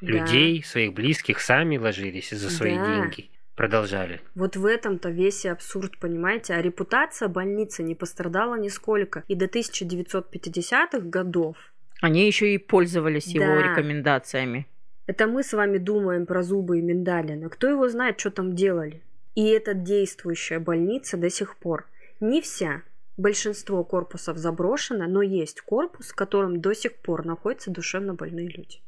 Да. 0.04 0.12
людей, 0.12 0.62
своих 0.64 0.92
близких 0.94 1.40
сами 1.40 1.76
ложились 1.78 2.30
за 2.30 2.50
свои 2.50 2.76
Да. 2.76 2.86
деньги. 2.86 3.30
Продолжали. 3.56 4.20
Вот 4.34 4.56
в 4.56 4.66
этом-то 4.66 5.10
весь 5.10 5.44
и 5.44 5.48
абсурд, 5.48 5.98
понимаете? 6.00 6.54
А 6.54 6.62
репутация 6.62 7.28
больницы 7.28 7.84
не 7.84 7.94
пострадала 7.94 8.56
нисколько. 8.56 9.22
И 9.28 9.36
до 9.36 9.46
1950-х 9.46 10.98
годов 11.08 11.56
Они 12.00 12.26
еще 12.26 12.52
и 12.54 12.58
пользовались 12.58 13.28
его 13.28 13.46
Да. 13.46 13.62
рекомендациями. 13.62 14.66
это 15.06 15.26
мы 15.26 15.42
с 15.42 15.52
вами 15.52 15.78
думаем 15.78 16.26
про 16.26 16.42
зубы 16.42 16.78
и 16.78 16.82
миндалины. 16.82 17.48
Кто 17.48 17.68
его 17.68 17.88
знает, 17.88 18.18
что 18.18 18.30
там 18.30 18.54
делали? 18.54 19.00
И 19.36 19.46
это 19.48 19.74
действующая 19.74 20.58
больница 20.58 21.16
до 21.16 21.30
сих 21.30 21.56
пор. 21.56 21.86
Не 22.20 22.40
вся. 22.40 22.82
Большинство 23.16 23.84
корпусов 23.84 24.38
заброшено, 24.38 25.06
но 25.06 25.22
есть 25.22 25.60
корпус, 25.60 26.08
в 26.10 26.14
котором 26.16 26.60
до 26.60 26.74
сих 26.74 26.94
пор 26.96 27.24
находятся 27.24 27.70
душевно 27.70 28.14
больные 28.14 28.48
люди. 28.48 28.80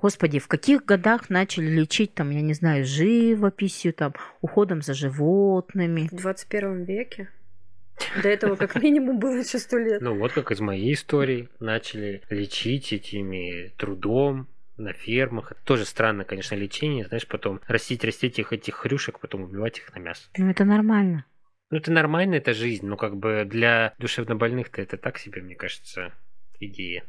Господи, 0.00 0.38
в 0.38 0.48
каких 0.48 0.86
годах 0.86 1.28
начали 1.28 1.66
лечить 1.66 2.14
там, 2.14 2.30
я 2.30 2.40
не 2.40 2.54
знаю, 2.54 2.86
живописью, 2.86 3.92
там, 3.92 4.14
уходом 4.40 4.80
за 4.80 4.94
животными? 4.94 6.08
В 6.10 6.16
21 6.16 6.84
веке. 6.84 7.28
До 8.22 8.30
этого 8.30 8.56
как 8.56 8.80
минимум 8.82 9.18
было 9.18 9.36
еще 9.36 9.58
сто 9.58 9.76
лет. 9.76 10.00
Ну 10.00 10.16
вот 10.16 10.32
как 10.32 10.52
из 10.52 10.60
моей 10.60 10.94
истории. 10.94 11.50
Начали 11.60 12.22
лечить 12.30 12.94
этими 12.94 13.74
трудом 13.76 14.48
на 14.78 14.94
фермах. 14.94 15.52
Это 15.52 15.60
тоже 15.64 15.84
странно, 15.84 16.24
конечно, 16.24 16.54
лечение. 16.54 17.06
Знаешь, 17.06 17.26
потом 17.26 17.60
растить, 17.68 18.02
растить 18.02 18.38
их 18.38 18.54
этих 18.54 18.76
хрюшек, 18.76 19.18
потом 19.18 19.42
убивать 19.42 19.76
их 19.76 19.94
на 19.94 19.98
мясо. 19.98 20.22
Ну, 20.38 20.48
это 20.48 20.64
нормально. 20.64 21.26
Ну, 21.68 21.76
это 21.76 21.92
нормально, 21.92 22.36
это 22.36 22.54
жизнь, 22.54 22.86
но 22.86 22.96
как 22.96 23.18
бы 23.18 23.44
для 23.44 23.92
душевнобольных-то 23.98 24.80
это 24.80 24.96
так 24.96 25.18
себе, 25.18 25.42
мне 25.42 25.56
кажется, 25.56 26.14
идея. 26.58 27.04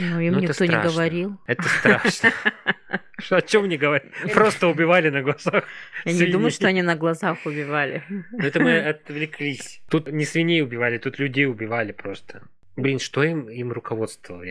Ну, 0.00 0.20
им 0.20 0.34
Ну, 0.34 0.40
никто 0.40 0.64
не 0.64 0.82
говорил. 0.82 1.38
Это 1.46 1.62
страшно. 1.62 2.32
О 3.30 3.42
чем 3.42 3.68
не 3.68 3.76
говорить? 3.76 4.10
Просто 4.32 4.66
убивали 4.68 5.10
на 5.10 5.22
глазах. 5.22 5.64
Я 6.04 6.12
не 6.12 6.26
думаю, 6.26 6.50
что 6.50 6.68
они 6.68 6.82
на 6.82 6.96
глазах 6.96 7.38
убивали. 7.44 8.02
Ну, 8.08 8.38
Это 8.38 8.60
мы 8.60 8.78
отвлеклись. 8.78 9.82
Тут 9.90 10.10
не 10.10 10.24
свиней 10.24 10.62
убивали, 10.62 10.98
тут 10.98 11.18
людей 11.18 11.46
убивали 11.46 11.92
просто. 11.92 12.42
Блин, 12.76 12.98
что 12.98 13.22
им, 13.22 13.48
им 13.48 13.72
руководствовало? 13.72 14.44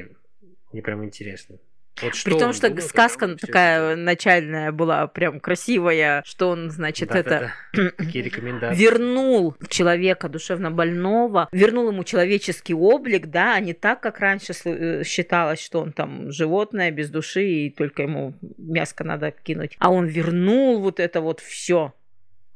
Мне 0.72 0.82
прям 0.82 1.04
интересно. 1.04 1.58
Вот 2.02 2.14
При 2.24 2.38
том, 2.38 2.54
что 2.54 2.70
думал, 2.70 2.82
сказка 2.82 3.36
такая 3.36 3.94
это 3.94 3.96
начальная 3.96 4.72
была, 4.72 5.08
прям 5.08 5.40
красивая, 5.40 6.24
что 6.26 6.50
он, 6.50 6.70
значит, 6.70 7.10
делал? 7.10 7.26
это. 7.26 7.54
Такие 7.98 8.24
рекомендации. 8.24 8.82
вернул 8.82 9.56
человека 9.70 10.30
душевно 10.30 10.72
больного, 10.72 11.50
вернул 11.52 11.90
ему 11.90 12.04
человеческий 12.04 12.74
облик, 12.74 13.28
да, 13.28 13.56
а 13.56 13.60
не 13.60 13.74
так, 13.74 14.02
как 14.02 14.20
раньше 14.20 14.54
э, 14.64 15.04
считалось, 15.04 15.62
что 15.62 15.82
он 15.82 15.92
там 15.92 16.32
животное 16.32 16.92
без 16.92 17.10
души 17.10 17.46
и 17.46 17.70
только 17.70 18.04
ему 18.04 18.36
мяско 18.58 19.04
надо 19.04 19.32
кинуть. 19.32 19.76
А 19.80 19.92
он 19.92 20.06
вернул 20.06 20.80
вот 20.80 21.00
это 21.00 21.22
вот 21.22 21.40
все. 21.40 21.94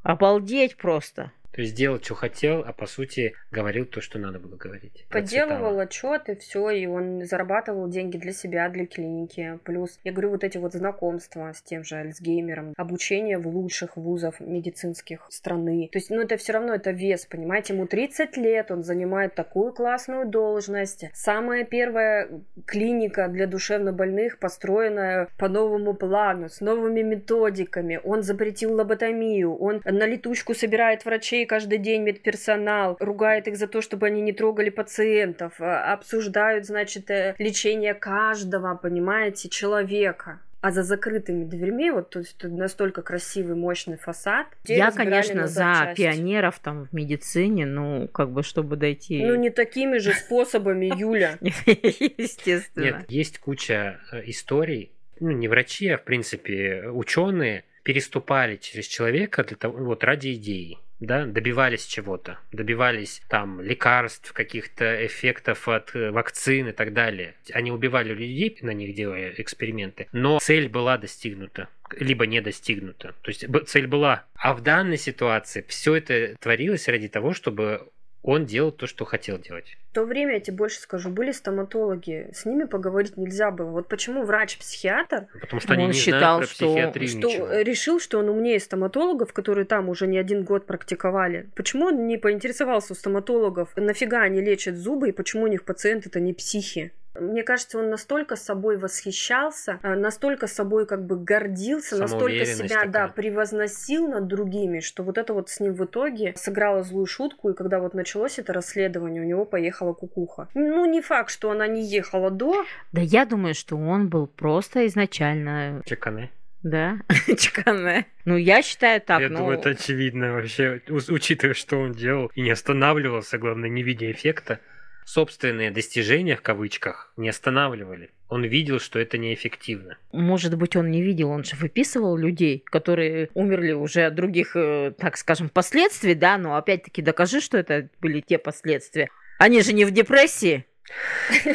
Обалдеть 0.01 0.77
просто. 0.77 1.32
То 1.54 1.62
есть 1.62 1.76
делал, 1.76 2.02
что 2.02 2.16
хотел, 2.16 2.63
а 2.66 2.74
по 2.74 2.88
сути 2.88 3.36
говорил 3.52 3.86
то, 3.86 4.02
что 4.02 4.18
надо 4.18 4.39
было 4.39 4.56
говорить. 4.56 5.06
Подделывал 5.10 5.80
отчеты, 5.80 6.36
все, 6.36 6.72
и 6.72 6.88
он 6.88 7.24
зарабатывал 7.26 7.88
деньги 7.88 8.18
для 8.18 8.34
себя, 8.34 8.70
для 8.70 8.88
клиники. 8.88 9.60
Плюс, 9.63 10.00
я 10.04 10.12
говорю, 10.12 10.32
вот 10.32 10.44
эти 10.44 10.58
вот 10.58 10.74
знакомства 10.74 11.52
с 11.54 11.62
тем 11.62 11.84
же 11.84 11.96
Альцгеймером, 11.98 12.74
обучение 12.76 13.38
в 13.38 13.48
лучших 13.48 13.98
вузах 13.98 14.39
медицинских 14.39 15.28
страны. 15.30 15.89
То 15.92 16.00
есть, 16.00 16.10
ну, 16.10 16.22
это 16.22 16.38
все 16.38 16.54
равно 16.54 16.74
это 16.74 16.89
вес, 16.89 17.28
понимаете? 17.28 17.74
Ему 17.74 17.86
30 17.86 18.36
лет, 18.38 18.72
он 18.72 18.84
занимает 18.84 19.36
такую 19.36 19.74
классную 19.74 20.26
должность. 20.28 21.06
Самая 21.13 21.66
первая 21.66 22.30
клиника 22.66 23.28
для 23.28 23.46
душевнобольных, 23.46 24.39
построенная 24.39 25.28
по 25.38 25.48
новому 25.50 25.94
плану, 25.94 26.50
с 26.50 26.62
новыми 26.62 27.02
методиками. 27.02 28.00
Он 28.04 28.24
запретил 28.24 28.74
лоботомию, 28.74 29.56
он 29.56 29.82
на 29.86 30.08
летучку 30.08 30.56
собирает 30.56 31.06
врачей 31.06 31.43
каждый 31.46 31.78
день, 31.78 32.04
медперсонал, 32.04 32.98
ругает 33.00 33.48
их 33.48 33.58
за 33.58 33.68
то, 33.68 33.82
чтобы 33.82 34.08
они 34.08 34.22
не 34.22 34.34
трогали 34.34 34.70
пациентов, 34.70 35.54
а, 35.60 35.94
обсуждают, 35.94 36.66
значит, 36.66 37.10
э, 37.12 37.36
лечение 37.38 37.94
каждого, 37.94 38.76
понимаете, 38.76 39.50
человека. 39.50 40.39
А 40.62 40.72
за 40.72 40.84
закрытыми 40.84 41.44
дверьми, 41.44 41.91
вот 41.91 42.12
то 42.12 42.20
есть 42.20 42.41
настолько 42.41 43.02
красивый, 43.02 43.54
мощный 43.54 43.98
фасад. 43.98 44.48
Я, 44.66 44.91
конечно, 44.91 45.48
за 45.48 45.94
пионеров 45.94 46.58
там 46.60 46.86
в 46.86 46.94
медицине, 46.94 47.66
ну, 47.66 48.08
как 48.08 48.32
бы, 48.32 48.44
чтобы 48.44 48.78
дойти... 48.78 49.26
Ну, 49.26 49.36
не 49.36 49.50
такими 49.50 49.98
же 49.98 50.14
способами, 50.14 50.86
Юля. 50.98 51.38
Естественно. 51.41 52.84
Нет, 52.84 52.96
есть 53.10 53.39
куча 53.39 54.00
э, 54.14 54.22
историй, 54.28 54.94
ну, 55.20 55.32
не 55.32 55.50
врачи, 55.50 55.89
а, 55.89 55.98
в 55.98 56.04
принципе, 56.06 56.88
ученые 56.88 57.66
переступали 57.84 58.56
через 58.56 58.88
человека 58.88 59.44
для 59.44 59.58
того, 59.58 59.78
вот 59.78 60.04
ради 60.04 60.34
идеи 60.36 60.78
да, 61.06 61.26
добивались 61.26 61.86
чего-то, 61.86 62.39
добивались 62.51 63.22
там 63.30 63.62
лекарств, 63.62 64.34
каких-то 64.34 65.06
эффектов 65.06 65.68
от 65.68 65.95
э, 65.95 66.12
вакцин 66.12 66.70
и 66.70 66.72
так 66.72 66.93
далее. 66.93 67.36
Они 67.51 67.72
убивали 67.72 68.14
людей, 68.14 68.58
на 68.62 68.72
них 68.72 68.95
делая 68.95 69.34
эксперименты, 69.38 70.08
но 70.12 70.39
цель 70.39 70.70
была 70.70 70.97
достигнута 70.97 71.70
либо 71.99 72.26
не 72.26 72.41
достигнута. 72.41 73.14
То 73.22 73.30
есть 73.30 73.45
цель 73.68 73.86
была. 73.86 74.26
А 74.34 74.56
в 74.56 74.62
данной 74.62 74.97
ситуации 74.97 75.64
все 75.68 75.95
это 75.95 76.36
творилось 76.39 76.88
ради 76.88 77.08
того, 77.08 77.34
чтобы 77.34 77.88
он 78.24 78.45
делал 78.45 78.71
то, 78.71 78.88
что 78.88 79.05
хотел 79.05 79.38
делать. 79.38 79.78
В 79.91 79.93
то 79.93 80.05
время, 80.05 80.34
я 80.36 80.39
тебе 80.39 80.57
больше 80.57 80.80
скажу, 80.80 81.09
были 81.09 81.32
стоматологи, 81.32 82.30
с 82.34 82.45
ними 82.45 82.63
поговорить 82.63 83.17
нельзя 83.17 83.51
было. 83.51 83.69
Вот 83.69 83.88
почему 83.89 84.24
врач-психиатр... 84.24 85.28
Потому 85.39 85.59
что 85.59 85.74
они 85.74 85.84
он 85.84 85.91
не 85.91 85.95
считал, 85.97 86.38
знают 86.38 86.49
про 86.49 86.55
что- 86.55 86.65
что 87.07 87.28
ничего. 87.30 87.51
решил, 87.59 87.99
что 87.99 88.19
он 88.19 88.30
умнее 88.30 88.59
стоматологов, 88.59 89.34
которые 89.34 89.65
там 89.65 89.89
уже 89.89 90.07
не 90.07 90.17
один 90.17 90.43
год 90.43 90.65
практиковали. 90.65 91.49
Почему 91.55 91.88
он 91.88 92.07
не 92.07 92.17
поинтересовался 92.17 92.93
у 92.93 92.95
стоматологов, 92.95 93.69
нафига 93.76 94.21
они 94.21 94.41
лечат 94.41 94.76
зубы 94.76 95.09
и 95.09 95.11
почему 95.11 95.43
у 95.43 95.47
них 95.47 95.63
пациенты-то 95.63 96.19
не 96.19 96.34
психи? 96.34 96.91
Мне 97.20 97.43
кажется, 97.43 97.78
он 97.78 97.89
настолько 97.89 98.36
собой 98.36 98.78
восхищался, 98.78 99.80
а, 99.84 99.95
настолько 99.95 100.47
собой 100.47 100.86
как 100.88 101.05
бы 101.05 101.18
гордился, 101.18 101.97
настолько 101.97 102.45
себя, 102.45 102.86
да, 102.86 103.07
такая. 103.07 103.07
превозносил 103.09 104.07
над 104.07 104.28
другими, 104.28 104.80
что 104.80 105.03
вот 105.03 105.18
это 105.18 105.34
вот 105.34 105.49
с 105.49 105.59
ним 105.59 105.74
в 105.74 105.86
итоге 105.86 106.34
сыграло 106.36 106.84
злую 106.84 107.05
шутку, 107.05 107.49
и 107.49 107.53
когда 107.53 107.80
вот 107.80 107.93
началось 107.93 108.39
это 108.39 108.53
расследование, 108.53 109.22
у 109.22 109.26
него 109.26 109.45
поехала 109.45 109.93
кукуха. 109.93 110.49
Ну, 110.53 110.86
не 110.86 111.01
факт, 111.01 111.30
что 111.30 111.51
она 111.51 111.68
не 111.68 111.84
ехала 111.84 112.32
до, 112.32 112.66
Да 112.91 113.01
я 113.01 113.26
думаю, 113.26 113.53
что 113.53 113.78
он 113.78 114.09
был 114.09 114.28
просто 114.28 114.88
изначально, 114.88 115.82
Чеканы. 115.86 116.32
да, 116.64 116.97
чеканная. 117.38 118.05
Ну, 118.26 118.38
я 118.38 118.61
считаю 118.61 119.01
так, 119.01 119.22
Я 119.22 119.30
ну... 119.30 119.39
думаю, 119.39 119.59
это 119.59 119.70
очевидно 119.70 120.34
вообще, 120.34 120.82
учитывая, 120.89 121.53
что 121.53 121.78
он 121.78 121.91
делал 121.91 122.32
и 122.34 122.41
не 122.41 122.51
останавливался, 122.51 123.38
главное, 123.38 123.70
не 123.70 123.84
видя 123.84 124.11
эффекта. 124.11 124.59
Собственные 125.06 125.72
достижения, 125.72 126.36
в 126.36 126.41
кавычках, 126.41 127.12
не 127.18 127.30
останавливали. 127.30 128.10
Он 128.30 128.43
видел, 128.43 128.80
что 128.80 128.99
это 128.99 129.18
неэффективно. 129.18 129.97
Может 130.12 130.58
быть, 130.58 130.76
он 130.76 130.89
не 130.89 131.01
видел, 131.01 131.30
он 131.30 131.43
же 131.43 131.56
выписывал 131.56 132.18
людей, 132.18 132.64
которые 132.66 133.30
умерли 133.34 133.74
уже 133.74 134.06
от 134.06 134.16
других, 134.16 134.56
э, 134.56 134.93
так 134.97 135.18
скажем, 135.18 135.49
последствий, 135.49 136.16
да, 136.16 136.38
но 136.38 136.56
опять-таки 136.56 137.01
докажи, 137.01 137.41
что 137.41 137.58
это 137.58 137.89
были 138.01 138.22
те 138.22 138.38
последствия. 138.38 139.10
Они 139.38 139.62
же 139.62 139.74
не 139.74 139.86
в 139.86 139.91
депрессии. 139.91 140.66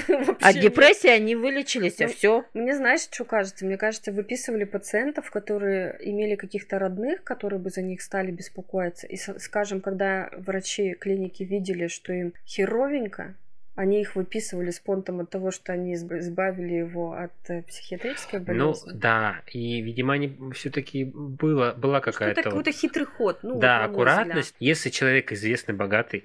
От 0.08 0.26
Вообще 0.26 0.60
депрессии 0.60 1.08
они 1.10 1.36
вылечились, 1.36 2.00
а 2.00 2.04
Ну, 2.04 2.08
все. 2.12 2.44
Мне 2.54 2.74
знаешь, 2.74 3.02
что 3.02 3.24
кажется? 3.24 3.64
Мне 3.66 3.76
кажется, 3.76 4.12
выписывали 4.12 4.64
пациентов, 4.64 5.30
которые 5.30 5.96
имели 6.00 6.34
каких-то 6.34 6.78
родных, 6.78 7.22
которые 7.24 7.60
бы 7.60 7.70
за 7.70 7.82
них 7.82 8.00
стали 8.02 8.30
беспокоиться. 8.30 9.06
И, 9.06 9.16
скажем, 9.16 9.80
когда 9.80 10.30
врачи 10.36 10.94
клиники 10.94 11.42
видели, 11.42 11.88
что 11.88 12.12
им 12.12 12.32
херовенько, 12.46 13.34
они 13.74 14.00
их 14.00 14.16
выписывали 14.16 14.70
с 14.72 14.80
понтом 14.80 15.20
от 15.20 15.30
того, 15.30 15.52
что 15.52 15.72
они 15.72 15.94
изб- 15.94 16.18
избавили 16.18 16.74
его 16.74 17.12
от 17.12 17.30
э, 17.48 17.62
психиатрической 17.62 18.40
Ну, 18.40 18.44
болезни. 18.46 18.90
да, 18.94 19.42
и, 19.52 19.80
видимо, 19.80 20.14
они 20.14 20.36
все-таки 20.52 21.04
было, 21.04 21.74
была 21.76 22.00
Что 22.00 22.10
это 22.10 22.18
какая-то... 22.18 22.40
вот- 22.40 22.44
какой-то 22.50 22.72
хитрый 22.72 23.06
ход. 23.06 23.38
Ну, 23.42 23.52
вот 23.52 23.60
да, 23.60 23.82
мой 23.82 23.90
аккуратность. 23.90 24.56
Если 24.58 24.90
человек 24.90 25.30
известный, 25.30 25.74
богатый, 25.76 26.24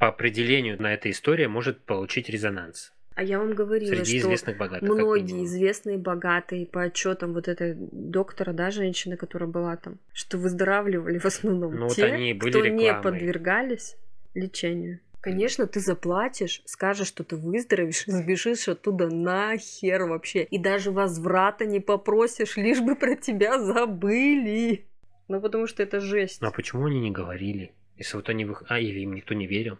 по 0.00 0.08
определению 0.08 0.80
на 0.82 0.92
эта 0.94 1.10
история 1.10 1.46
может 1.46 1.80
получить 1.84 2.28
резонанс 2.30 2.92
А 3.14 3.22
я 3.22 3.38
вам 3.38 3.54
говорила, 3.54 3.94
среди 3.94 4.18
что 4.18 4.28
известных 4.28 4.56
богатых. 4.56 4.88
многие 4.88 5.44
известные 5.44 5.98
богатые 5.98 6.66
по 6.66 6.82
отчетам 6.84 7.34
вот 7.34 7.46
этой 7.48 7.74
доктора, 7.76 8.52
да, 8.52 8.70
женщины, 8.70 9.16
которая 9.16 9.48
была 9.48 9.76
там, 9.76 9.98
что 10.14 10.38
выздоравливали 10.38 11.18
в 11.18 11.26
основном 11.26 11.74
Ну, 11.76 11.86
вот 11.88 11.94
те, 11.96 12.06
они 12.06 12.30
и 12.30 12.34
были 12.34 12.50
кто 12.50 12.60
не 12.66 12.84
рекламой. 12.86 13.02
подвергались 13.02 13.96
лечению. 14.34 15.00
Конечно, 15.20 15.66
ты 15.66 15.80
заплатишь, 15.80 16.62
скажешь, 16.64 17.08
что 17.08 17.22
ты 17.24 17.36
выздоровеешь, 17.36 18.04
сбежишь 18.06 18.68
оттуда 18.68 19.08
нахер 19.14 20.04
вообще. 20.04 20.44
И 20.44 20.58
даже 20.58 20.90
возврата 20.92 21.66
не 21.66 21.80
попросишь, 21.80 22.56
лишь 22.56 22.80
бы 22.80 22.96
про 22.96 23.16
тебя 23.16 23.58
забыли. 23.62 24.86
Ну, 25.28 25.40
потому 25.42 25.66
что 25.66 25.82
это 25.82 26.00
жесть. 26.00 26.40
Ну, 26.40 26.48
а 26.48 26.50
почему 26.52 26.86
они 26.86 27.00
не 27.00 27.10
говорили? 27.10 27.72
Если 27.98 28.16
вот 28.16 28.30
они... 28.30 28.44
вых- 28.46 28.64
А, 28.68 28.80
или 28.80 29.00
им 29.00 29.12
никто 29.14 29.34
не 29.34 29.46
верил? 29.46 29.76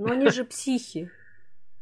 Но 0.00 0.12
они 0.12 0.30
же 0.30 0.44
психи. 0.44 1.10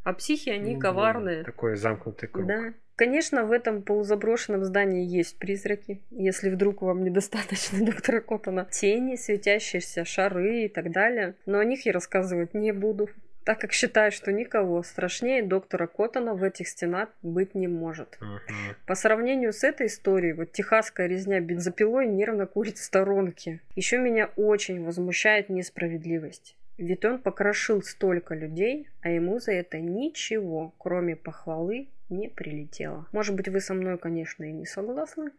А 0.03 0.13
психи, 0.13 0.51
они 0.51 0.75
Ну, 0.75 0.81
коварные. 0.81 1.45
Такой 1.45 1.77
замкнутый 1.77 2.29
круг. 2.29 2.47
Да. 2.47 2.75
Конечно, 2.97 3.45
в 3.45 3.53
этом 3.53 3.83
полузаброшенном 3.83 4.65
здании 4.65 5.07
есть 5.07 5.39
призраки, 5.39 6.03
если 6.11 6.51
вдруг 6.51 6.83
вам 6.83 7.05
недостаточно 7.05 7.79
доктора 7.87 8.21
Коттона. 8.21 8.67
Тени, 8.71 9.15
светящиеся 9.15 10.05
шары 10.05 10.65
и 10.65 10.69
так 10.69 10.91
далее. 10.91 11.37
Но 11.47 11.61
о 11.61 11.65
них 11.65 11.87
я 11.87 11.93
рассказывать 11.93 12.55
не 12.55 12.73
буду, 12.73 13.09
так 13.45 13.61
как 13.61 13.73
считаю, 13.73 14.11
что 14.11 14.33
никого 14.33 14.83
страшнее 14.83 15.45
доктора 15.45 15.87
Коттона 15.87 16.35
в 16.35 16.43
этих 16.43 16.67
стенах 16.67 17.09
быть 17.23 17.55
не 17.55 17.69
может. 17.69 18.19
Мгм. 18.21 18.77
По 18.85 18.97
сравнению 18.97 19.53
с 19.53 19.63
этой 19.63 19.87
историей, 19.87 20.33
вот 20.33 20.51
техасская 20.51 21.07
резня 21.07 21.39
бензопилой 21.39 22.09
нервно 22.09 22.47
курит 22.47 22.79
в 22.79 22.83
сторонке. 22.83 23.61
Еще 23.77 23.97
меня 23.99 24.29
очень 24.37 24.85
возмущает 24.85 25.51
несправедливость. 25.51 26.58
Ведь 26.79 27.05
он 27.05 27.19
покрошил 27.19 27.83
столько 27.83 28.35
людей, 28.35 28.89
а 29.01 29.11
ему 29.11 29.41
за 29.41 29.53
это 29.53 29.81
ничего, 29.81 30.73
кроме 30.79 31.17
похвалы, 31.17 31.89
не 32.09 32.29
прилетело. 32.29 33.07
Может 33.13 33.35
быть, 33.35 33.49
вы 33.49 33.61
со 33.61 33.75
мной, 33.75 33.99
конечно, 33.99 34.45
и 34.45 34.53
не 34.53 34.65
согласны, 34.65 35.33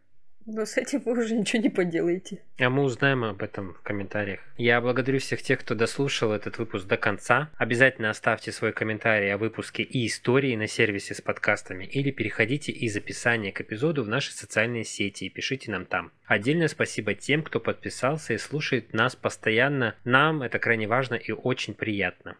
но 0.46 0.64
с 0.64 0.76
этим 0.76 1.00
вы 1.00 1.12
уже 1.12 1.34
ничего 1.34 1.62
не 1.62 1.68
поделаете. 1.68 2.42
А 2.58 2.70
мы 2.70 2.82
узнаем 2.82 3.24
об 3.24 3.42
этом 3.42 3.74
в 3.74 3.82
комментариях. 3.82 4.40
Я 4.56 4.80
благодарю 4.80 5.18
всех 5.18 5.42
тех, 5.42 5.60
кто 5.60 5.74
дослушал 5.74 6.32
этот 6.32 6.58
выпуск 6.58 6.86
до 6.86 6.96
конца. 6.96 7.50
Обязательно 7.56 8.10
оставьте 8.10 8.52
свой 8.52 8.72
комментарий 8.72 9.32
о 9.32 9.38
выпуске 9.38 9.82
и 9.82 10.06
истории 10.06 10.56
на 10.56 10.66
сервисе 10.66 11.14
с 11.14 11.20
подкастами 11.20 11.84
или 11.84 12.10
переходите 12.10 12.72
из 12.72 12.96
описания 12.96 13.52
к 13.52 13.60
эпизоду 13.60 14.02
в 14.02 14.08
наши 14.08 14.32
социальные 14.32 14.84
сети 14.84 15.24
и 15.24 15.30
пишите 15.30 15.70
нам 15.70 15.86
там. 15.86 16.12
Отдельное 16.24 16.68
спасибо 16.68 17.14
тем, 17.14 17.42
кто 17.42 17.60
подписался 17.60 18.34
и 18.34 18.38
слушает 18.38 18.92
нас 18.92 19.16
постоянно. 19.16 19.94
Нам 20.04 20.42
это 20.42 20.58
крайне 20.58 20.86
важно 20.86 21.14
и 21.14 21.32
очень 21.32 21.74
приятно. 21.74 22.36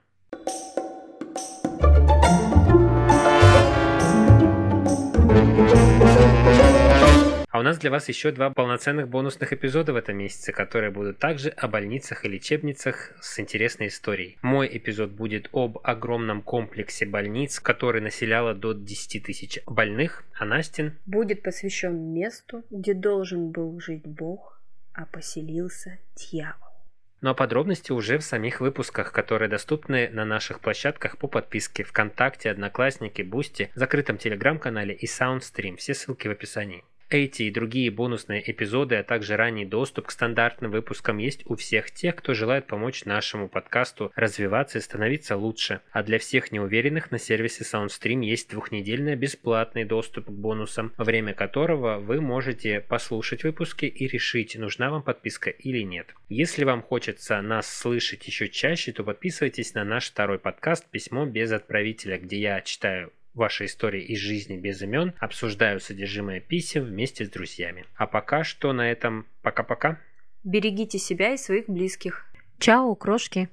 А 7.50 7.58
у 7.58 7.62
нас 7.62 7.78
для 7.78 7.90
вас 7.90 8.08
еще 8.08 8.30
два 8.30 8.50
полноценных 8.50 9.08
бонусных 9.08 9.52
эпизода 9.52 9.92
в 9.92 9.96
этом 9.96 10.16
месяце, 10.16 10.52
которые 10.52 10.92
будут 10.92 11.18
также 11.18 11.48
о 11.48 11.66
больницах 11.66 12.24
и 12.24 12.28
лечебницах 12.28 13.12
с 13.20 13.40
интересной 13.40 13.88
историей. 13.88 14.38
Мой 14.40 14.70
эпизод 14.72 15.10
будет 15.10 15.48
об 15.52 15.78
огромном 15.82 16.42
комплексе 16.42 17.06
больниц, 17.06 17.58
который 17.58 18.00
населяло 18.00 18.54
до 18.54 18.72
10 18.72 19.24
тысяч 19.24 19.58
больных, 19.66 20.24
а 20.38 20.44
Настин 20.44 20.96
Будет 21.06 21.42
посвящен 21.42 22.12
месту, 22.12 22.62
где 22.70 22.94
должен 22.94 23.50
был 23.50 23.80
жить 23.80 24.06
Бог, 24.06 24.60
а 24.92 25.06
поселился 25.06 25.98
дьявол. 26.14 26.70
Ну 27.20 27.30
а 27.30 27.34
подробности 27.34 27.90
уже 27.90 28.18
в 28.18 28.22
самих 28.22 28.60
выпусках, 28.60 29.10
которые 29.10 29.48
доступны 29.48 30.08
на 30.10 30.24
наших 30.24 30.60
площадках 30.60 31.18
по 31.18 31.26
подписке 31.26 31.82
ВКонтакте, 31.82 32.50
Одноклассники, 32.50 33.22
Бусти, 33.22 33.70
закрытом 33.74 34.18
телеграм-канале 34.18 34.94
и 34.94 35.06
Soundstream. 35.06 35.76
Все 35.76 35.94
ссылки 35.94 36.28
в 36.28 36.30
описании. 36.30 36.84
Эти 37.10 37.42
и 37.42 37.50
другие 37.50 37.90
бонусные 37.90 38.48
эпизоды, 38.48 38.94
а 38.94 39.02
также 39.02 39.36
ранний 39.36 39.64
доступ 39.64 40.06
к 40.06 40.10
стандартным 40.12 40.70
выпускам 40.70 41.18
есть 41.18 41.42
у 41.44 41.56
всех 41.56 41.90
тех, 41.90 42.14
кто 42.14 42.34
желает 42.34 42.68
помочь 42.68 43.04
нашему 43.04 43.48
подкасту 43.48 44.12
развиваться 44.14 44.78
и 44.78 44.80
становиться 44.80 45.36
лучше. 45.36 45.80
А 45.90 46.04
для 46.04 46.20
всех 46.20 46.52
неуверенных 46.52 47.10
на 47.10 47.18
сервисе 47.18 47.64
SoundStream 47.64 48.24
есть 48.24 48.50
двухнедельный 48.50 49.16
бесплатный 49.16 49.84
доступ 49.84 50.26
к 50.26 50.30
бонусам, 50.30 50.92
во 50.96 51.02
время 51.02 51.34
которого 51.34 51.98
вы 51.98 52.20
можете 52.20 52.80
послушать 52.80 53.42
выпуски 53.42 53.86
и 53.86 54.06
решить, 54.06 54.54
нужна 54.54 54.90
вам 54.90 55.02
подписка 55.02 55.50
или 55.50 55.82
нет. 55.82 56.14
Если 56.28 56.62
вам 56.62 56.80
хочется 56.80 57.42
нас 57.42 57.68
слышать 57.68 58.24
еще 58.28 58.48
чаще, 58.48 58.92
то 58.92 59.02
подписывайтесь 59.02 59.74
на 59.74 59.82
наш 59.82 60.10
второй 60.10 60.38
подкаст 60.38 60.88
«Письмо 60.88 61.26
без 61.26 61.50
отправителя», 61.50 62.18
где 62.18 62.38
я 62.38 62.60
читаю 62.60 63.10
ваши 63.34 63.66
истории 63.66 64.02
из 64.02 64.18
жизни 64.18 64.56
без 64.56 64.82
имен, 64.82 65.14
обсуждаю 65.18 65.80
содержимое 65.80 66.40
писем 66.40 66.84
вместе 66.84 67.24
с 67.24 67.30
друзьями. 67.30 67.86
А 67.94 68.06
пока 68.06 68.44
что 68.44 68.72
на 68.72 68.90
этом 68.90 69.26
пока-пока. 69.42 69.98
Берегите 70.44 70.98
себя 70.98 71.34
и 71.34 71.36
своих 71.36 71.68
близких. 71.68 72.26
Чао, 72.58 72.94
крошки. 72.94 73.48